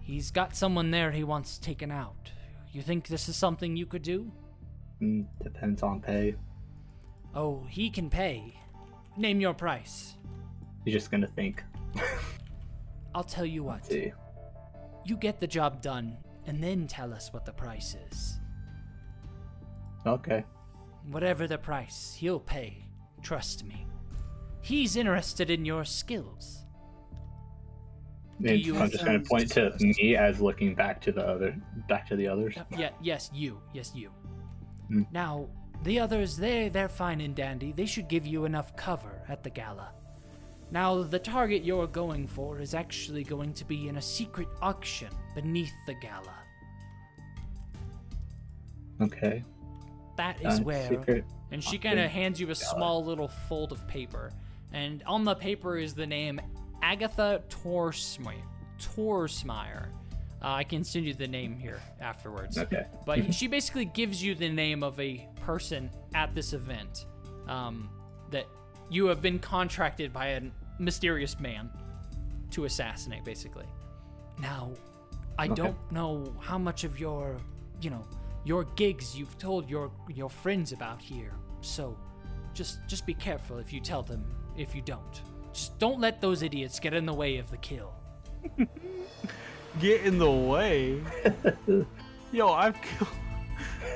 [0.00, 2.30] He's got someone there he wants taken out.
[2.72, 4.30] You think this is something you could do?
[5.02, 6.34] Mm, depends on pay.
[7.34, 8.58] Oh, he can pay.
[9.18, 10.14] Name your price.
[10.84, 11.62] He's just gonna think.
[13.14, 13.90] I'll tell you what.
[15.06, 18.40] You get the job done, and then tell us what the price is.
[20.04, 20.44] Okay.
[21.12, 22.84] Whatever the price, he'll pay.
[23.22, 23.86] Trust me.
[24.62, 26.64] He's interested in your skills.
[28.40, 31.56] You I'm just gonna point to me as looking back to the other,
[31.88, 32.56] back to the others.
[32.76, 33.60] Yeah, yes, you.
[33.72, 34.10] Yes, you.
[34.88, 35.02] Hmm.
[35.12, 35.48] Now,
[35.84, 37.70] the others, they they're fine and dandy.
[37.70, 39.92] They should give you enough cover at the gala.
[40.70, 45.08] Now, the target you're going for is actually going to be in a secret auction
[45.34, 46.34] beneath the gala.
[49.00, 49.44] Okay.
[50.16, 51.24] That is Uh, where secret.
[51.52, 54.32] And she kind of hands you a small little fold of paper.
[54.72, 56.40] And on the paper is the name
[56.82, 58.42] Agatha Torsmeyer.
[58.78, 59.88] Torsmeyer.
[60.42, 62.58] Uh, I can send you the name here afterwards.
[62.58, 62.84] Okay.
[63.04, 67.06] But she basically gives you the name of a person at this event
[67.48, 67.88] um,
[68.30, 68.46] that
[68.90, 70.42] you have been contracted by a
[70.78, 71.70] mysterious man
[72.50, 73.66] to assassinate, basically.
[74.40, 74.70] Now,
[75.38, 75.54] I Okay.
[75.54, 77.36] don't know how much of your,
[77.80, 78.04] you know,
[78.44, 81.32] your gigs you've told your your friends about here.
[81.60, 81.96] So,
[82.54, 84.24] just just be careful if you tell them.
[84.56, 85.20] If you don't,
[85.52, 87.92] Just don't let those idiots get in the way of the kill.
[89.80, 91.02] Get in the way.
[92.32, 93.10] Yo, I've killed.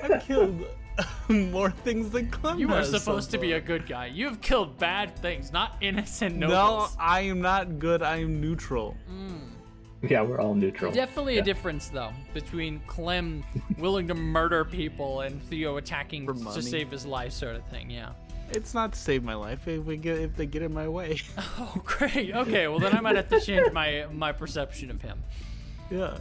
[0.02, 0.66] I've killed
[1.28, 2.58] more things than Clem.
[2.58, 4.06] You were has so supposed to be a good guy.
[4.06, 6.96] You've killed bad things, not innocent nobles.
[6.96, 7.02] No.
[7.02, 8.02] I am not good.
[8.02, 8.96] I am neutral.
[10.02, 10.90] Yeah, we're all neutral.
[10.92, 11.42] Definitely Yeah.
[11.42, 13.44] a difference, though, between Clem
[13.78, 17.90] willing to murder people and Theo attacking For to save his life, sort of thing.
[17.90, 18.10] Yeah.
[18.52, 21.20] It's not to save my life if we get if they get in my way.
[21.58, 22.34] Oh, great.
[22.34, 25.22] Okay, well then I might have to change my my perception of him.
[25.90, 26.16] yeah.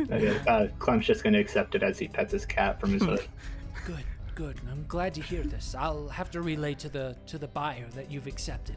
[0.00, 3.26] Okay, uh, Clem's just gonna accept it as he pets his cat from his hood.
[3.84, 4.04] Good,
[4.34, 4.56] good.
[4.70, 5.74] I'm glad to hear this.
[5.78, 8.76] I'll have to relay to the to the buyer that you've accepted.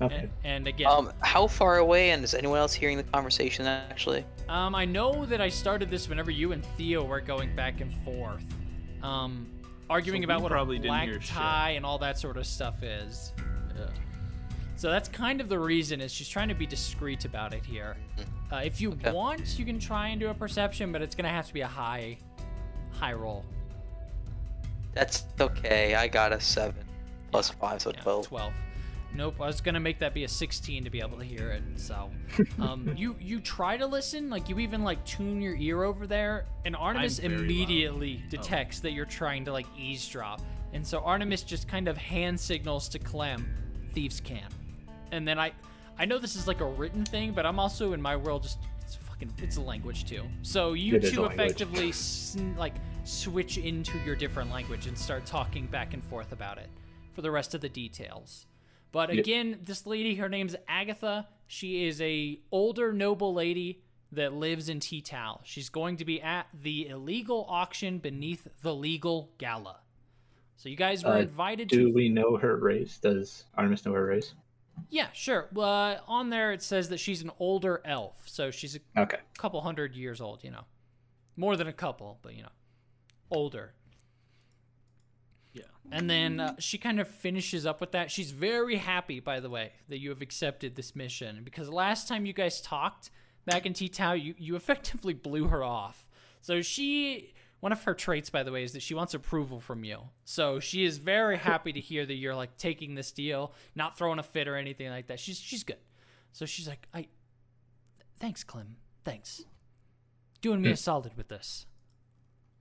[0.00, 0.16] Okay.
[0.16, 4.24] And, and again, Um, how far away, and is anyone else hearing the conversation actually?
[4.48, 7.94] Um, I know that I started this whenever you and Theo were going back and
[8.02, 8.44] forth,
[9.02, 9.46] um,
[9.88, 11.30] arguing So about what probably a black hear shit.
[11.30, 13.32] tie and all that sort of stuff is.
[13.76, 13.86] Yeah.
[14.74, 17.96] So that's kind of the reason is she's trying to be discreet about it here.
[18.50, 19.12] Uh, if you Okay.
[19.12, 21.68] want, you can try and do a perception, but it's gonna have to be a
[21.68, 22.18] high,
[22.90, 23.44] high roll.
[24.94, 25.94] That's okay.
[25.94, 26.84] I got a seven
[27.30, 28.28] plus five, so Yeah, twelve.
[28.28, 28.52] 12.
[29.14, 31.62] Nope, I was gonna make that be a 16 to be able to hear it.
[31.76, 32.10] So,
[32.60, 36.46] um, you you try to listen, like you even like tune your ear over there,
[36.64, 37.40] and Artemis very loud.
[37.44, 40.40] immediately detects that you're trying to like eavesdrop,
[40.72, 43.54] and so Artemis just kind of hand signals to Clem,
[43.92, 44.48] "Thieves can,"
[45.10, 45.52] and then I,
[45.98, 48.60] I know this is like a written thing, but I'm also in my world just
[48.80, 50.22] it's fucking it's a language too.
[50.40, 54.96] So you It is a two effectively s- like switch into your different language and
[54.96, 56.68] start talking back and forth about it
[57.12, 58.46] for the rest of the details.
[58.92, 59.18] But Yep.
[59.18, 61.28] again, this lady, her name's Agatha.
[61.46, 63.82] She is a older noble lady
[64.12, 65.40] that lives in T-Tal.
[65.44, 69.80] She's going to be at the illegal auction beneath the legal gala.
[70.56, 71.92] So you guys were Uh, invited Do to.
[71.92, 72.98] we know her race?
[72.98, 74.34] Does Artemis know her race?
[74.90, 75.48] Yeah, sure.
[75.56, 79.18] Uh, on there it says that she's an older elf, so she's a Okay.
[79.38, 80.44] couple hundred years old.
[80.44, 80.64] You know,
[81.36, 82.48] more than a couple, but you know,
[83.32, 83.72] older.
[85.52, 85.62] Yeah.
[85.90, 88.10] And then uh, she kind of finishes up with that.
[88.10, 92.26] She's very happy, by the way, that you have accepted this mission because last time
[92.26, 93.10] you guys talked
[93.44, 96.06] back in T Town, you, you effectively blew her off.
[96.40, 99.84] So she, one of her traits, by the way, is that she wants approval from
[99.84, 100.00] you.
[100.24, 104.18] So she is very happy to hear that you're like taking this deal, not throwing
[104.18, 105.20] a fit or anything like that.
[105.20, 105.76] She's she's good.
[106.32, 107.08] So she's like, I,
[108.18, 109.42] thanks, Clem, thanks,
[110.40, 111.66] doing me a solid with this.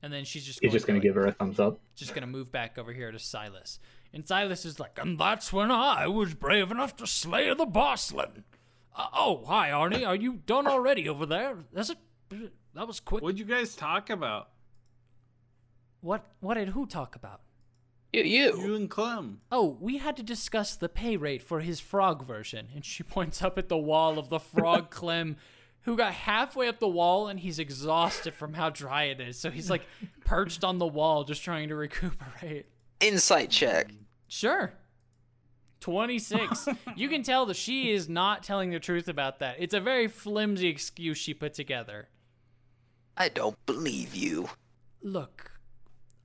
[0.04, 1.80] And then she's just He's going just gonna like- give her a thumbs up.
[1.96, 3.80] just gonna move back over here to Silas.
[4.14, 8.44] And Silas is like, and that's when I was brave enough to slay the Bosslin.
[8.96, 10.06] Uh, oh, hi, Arnie.
[10.06, 11.60] Are you done already over there?
[11.72, 11.98] That's it.
[12.74, 13.22] That was quick.
[13.24, 14.50] What'd you guys talk about?
[16.02, 16.26] What?
[16.40, 17.42] What did who talk about?
[18.12, 18.62] You, you.
[18.62, 19.40] You and Clem.
[19.52, 22.68] Oh, we had to discuss the pay rate for his frog version.
[22.76, 25.38] And she points up at the wall of the frog Clem,
[25.84, 29.40] who got halfway up the wall and he's exhausted from how dry it is.
[29.40, 29.84] So he's like
[30.26, 32.68] perched on the wall just trying to recuperate.
[33.00, 33.92] Insight check.
[34.28, 34.74] Sure.
[35.80, 36.68] 26.
[36.96, 39.56] you can tell that she is not telling the truth about that.
[39.60, 42.10] It's a very flimsy excuse she put together.
[43.18, 44.50] I don't believe you.
[45.02, 45.52] Look,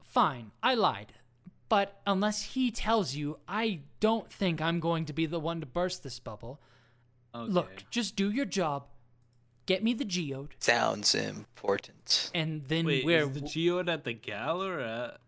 [0.04, 1.14] fine, I lied.
[1.68, 5.66] But unless he tells you, I don't think I'm going to be the one to
[5.66, 6.60] burst this bubble.
[7.34, 7.50] Okay.
[7.50, 8.86] Look, just do your job.
[9.66, 12.30] Get me the geode, Sounds important.
[12.34, 15.18] and then Wait, we're is the geode at the gala or at,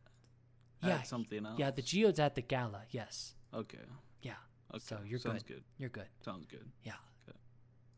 [0.82, 1.58] yeah, at something else?
[1.58, 2.82] yeah, the geode's at the gala.
[2.90, 3.78] Yes, Okay.
[4.22, 4.32] yeah.
[4.72, 4.78] Okay.
[4.86, 5.54] So you're Sounds good.
[5.56, 5.62] good.
[5.78, 6.06] You're good.
[6.24, 6.64] Sounds good.
[6.84, 6.92] Yeah,
[7.28, 7.36] Okay.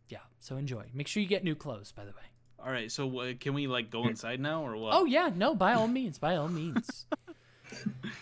[0.08, 0.20] yeah.
[0.38, 0.84] So enjoy.
[0.94, 2.24] Make sure you get new clothes, by the way.
[2.58, 2.90] All right.
[2.90, 4.94] So uh, can we like go inside now or what?
[4.94, 7.04] Oh yeah, no, by all means, by all means.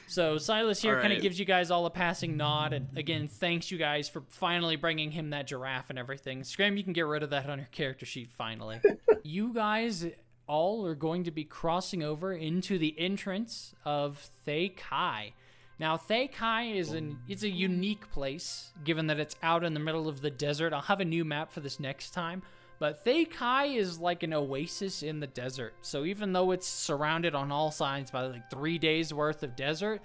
[0.06, 3.70] so Silas here kind of gives you guys all a passing nod, and again, thanks
[3.70, 6.44] you guys for finally bringing him that giraffe and everything.
[6.44, 8.80] Scram, you can get rid of that on your character sheet finally.
[9.22, 10.06] you guys
[10.46, 15.34] all are going to be crossing over into the entrance of Thay Kai.
[15.78, 19.80] Now, Thay Kai is an it's a unique place, given that it's out in the
[19.80, 20.72] middle of the desert.
[20.72, 22.42] I'll have a new map for this next time.
[22.78, 25.74] But Thay Kai is like an oasis in the desert.
[25.82, 30.00] So even though it's surrounded on all sides by like three days worth of desert,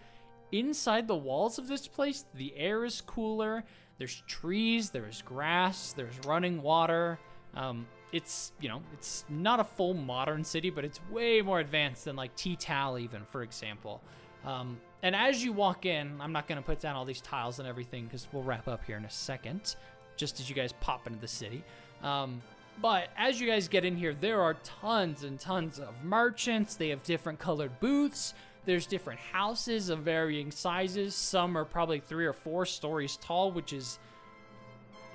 [0.51, 3.63] inside the walls of this place, the air is cooler.
[3.99, 7.19] There's trees, there's grass, there's running water.
[7.55, 12.05] Um, it's you know it's not a full modern city, but it's way more advanced
[12.05, 14.01] than like T Tal even, for example.
[14.45, 17.67] Um, and as you walk in, I'm not gonna put down all these tiles and
[17.67, 19.75] everything because we'll wrap up here in a second.
[20.15, 21.63] Just as you guys pop into the city.
[22.03, 22.41] Um,
[22.81, 26.75] but as you guys get in here, there are tons and tons of merchants.
[26.75, 28.33] They have different colored booths.
[28.65, 31.15] There's different houses of varying sizes.
[31.15, 33.99] Some are probably three or four stories tall, which is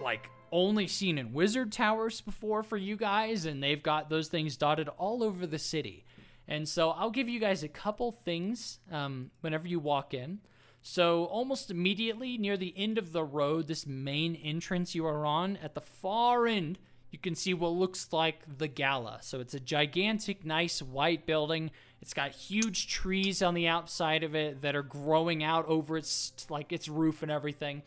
[0.00, 4.56] like only seen in wizard towers before for you guys, and they've got those things
[4.56, 6.04] dotted all over the city.
[6.46, 10.40] And so I'll give you guys a couple things um, whenever you walk in.
[10.80, 15.56] So, almost immediately near the end of the road, this main entrance you are on,
[15.56, 16.78] at the far end,
[17.10, 19.18] you can see what looks like the gala.
[19.22, 21.70] So, it's a gigantic, nice white building.
[22.00, 26.32] It's got huge trees on the outside of it that are growing out over its
[26.48, 27.82] like its roof and everything.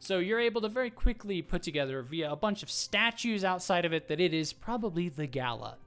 [0.00, 3.94] So you're able to very quickly put together via a bunch of statues outside of
[3.94, 5.78] it that it is probably the gala.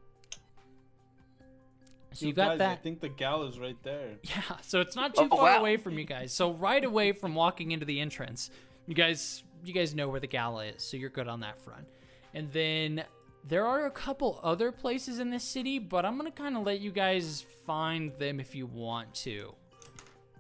[2.14, 2.72] So you got guys, that.
[2.72, 4.14] I think the gala's right there.
[4.24, 5.60] Yeah, so it's not oh, too Oh, far wow.
[5.60, 6.34] away from you guys.
[6.34, 8.50] So right away from walking into the entrance,
[8.88, 11.86] you guys you guys know where the gala is, so you're good on that front.
[12.34, 13.04] And then
[13.48, 16.80] there are a couple other places in this city, but I'm gonna kind of let
[16.80, 19.54] you guys find them if you want to.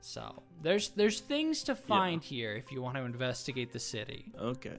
[0.02, 4.32] So there's there's things to find here if you want to investigate the city.
[4.40, 4.78] Okay.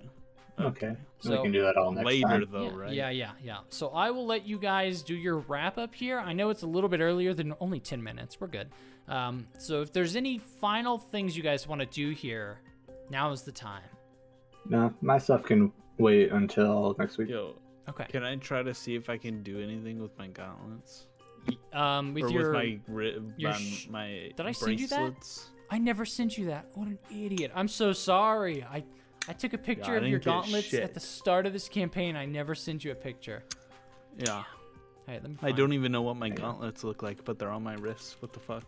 [0.61, 0.97] Okay.
[1.21, 2.49] So- we can do that all next Later time.
[2.51, 2.93] though, yeah, right?
[2.93, 3.59] yeah, yeah, yeah.
[3.69, 6.19] So I will let you guys do your wrap up here.
[6.19, 8.41] I know it's a little bit earlier than only 10 minutes.
[8.41, 8.69] We're good.
[9.07, 12.59] Um, so if there's any final things you guys want to do here,
[13.09, 13.83] now is the time.
[14.69, 17.29] No, my stuff can wait until next week.
[17.29, 17.55] Yo,
[17.89, 18.05] Okay.
[18.09, 21.07] can I try to see if I can do anything with my gauntlets?
[21.73, 24.87] Um, with or your, with my ri- your my, sh- my Did I send you
[24.89, 25.15] that?
[25.71, 26.67] I never sent you that.
[26.75, 27.53] What an idiot.
[27.55, 28.63] I'm so sorry.
[28.65, 28.85] I
[29.29, 30.83] I took a picture I of your gauntlets shit.
[30.83, 32.17] at the start of this campaign.
[32.17, 33.45] I never sent you a picture.
[34.19, 34.33] Yeah.
[34.37, 34.45] All
[35.07, 37.63] right, let me I don't even know what my gauntlets look like, but they're on
[37.63, 38.17] my wrists.
[38.21, 38.65] What the fuck?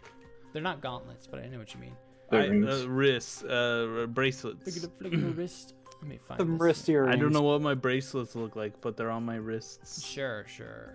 [0.53, 1.97] They're not gauntlets, but I know what you mean.
[2.31, 4.81] The I, uh, wrists, uh, Look at bracelets.
[4.81, 5.74] the flick of the wrist.
[6.01, 6.61] Let me find Some this.
[6.61, 7.14] wrist earrings.
[7.14, 10.05] I don't know what my bracelets look like, but they're on my wrists.
[10.07, 10.94] Sure, sure.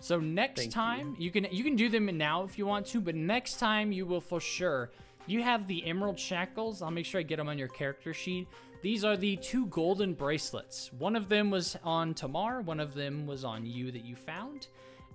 [0.00, 1.30] So next Thank time you.
[1.30, 4.20] can you can do them now if you want to, but next time you will
[4.20, 4.90] for sure.
[5.26, 6.82] You have the emerald shackles.
[6.82, 8.48] I'll make sure I get them on your character sheet.
[8.82, 10.90] These are the two golden bracelets.
[10.94, 14.68] One of them was on Tamar, one of them was on you that you found.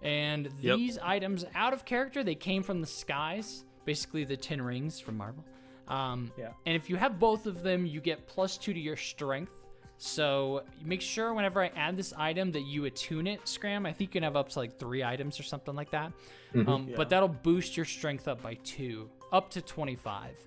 [0.04, 0.78] And Yep.
[0.78, 5.18] these items out of character, they came from the skies, basically the 10 rings from
[5.18, 5.44] Marvel.
[5.88, 6.50] Um, Yeah.
[6.66, 9.52] And if you have both of them, you get plus two to your strength.
[9.98, 13.86] So make sure whenever I add this item that you attune it, Scram.
[13.86, 16.12] I think you can have up to like three items or something like that.
[16.54, 16.96] Um, Yeah.
[16.98, 20.38] But that'll boost your strength up by two, up to 25.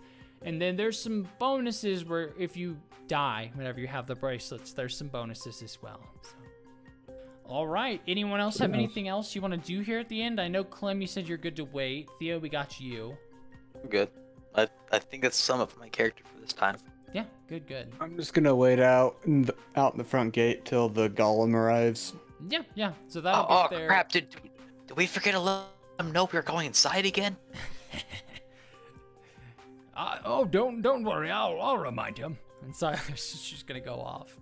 [0.43, 2.76] And then there's some bonuses where if you
[3.09, 6.01] die whenever you have the bracelets, there's some bonuses as well.
[6.22, 7.14] So.
[7.47, 8.03] All right.
[8.07, 10.39] Anyone else have anything else you want to do here at the end?
[10.39, 12.09] I know Clem, you said you're good to wait.
[12.18, 13.16] Theo, we got you.
[13.82, 14.11] I'm good.
[14.59, 16.76] I I think that's some of my character for this time.
[17.14, 17.90] Yeah, good, good.
[18.00, 21.54] I'm just gonna wait out in the, out in the front gate till the golem
[21.54, 22.12] arrives.
[22.48, 22.92] Yeah, yeah.
[23.09, 23.86] So Oh, that'll oh get there.
[23.88, 24.11] crap!
[24.12, 24.28] Did
[24.86, 25.64] did we forget to let
[25.96, 27.36] them know we were going inside again?
[29.96, 31.30] Uh, oh, don't don't worry.
[31.30, 32.38] I'll I'll remind him.
[32.62, 34.38] And so she's gonna go off,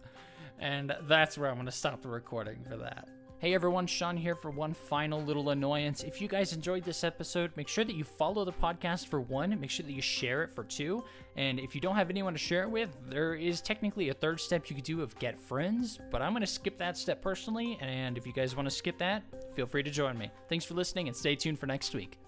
[0.58, 3.08] and that's where I'm gonna stop the recording for that.
[3.38, 6.02] Hey everyone, Sean here for one final little annoyance.
[6.02, 9.60] If you guys enjoyed this episode, make sure that you follow the podcast for one,
[9.60, 11.04] make sure that you share it for two,
[11.36, 14.40] and if you don't have anyone to share it with, there is technically a third
[14.40, 18.16] step you could do of get friends, but I'm gonna skip that step personally, and
[18.16, 19.22] if you guys want to skip that,
[19.54, 20.30] feel free to join me.
[20.48, 22.18] Thanks for listening and stay tuned for next week.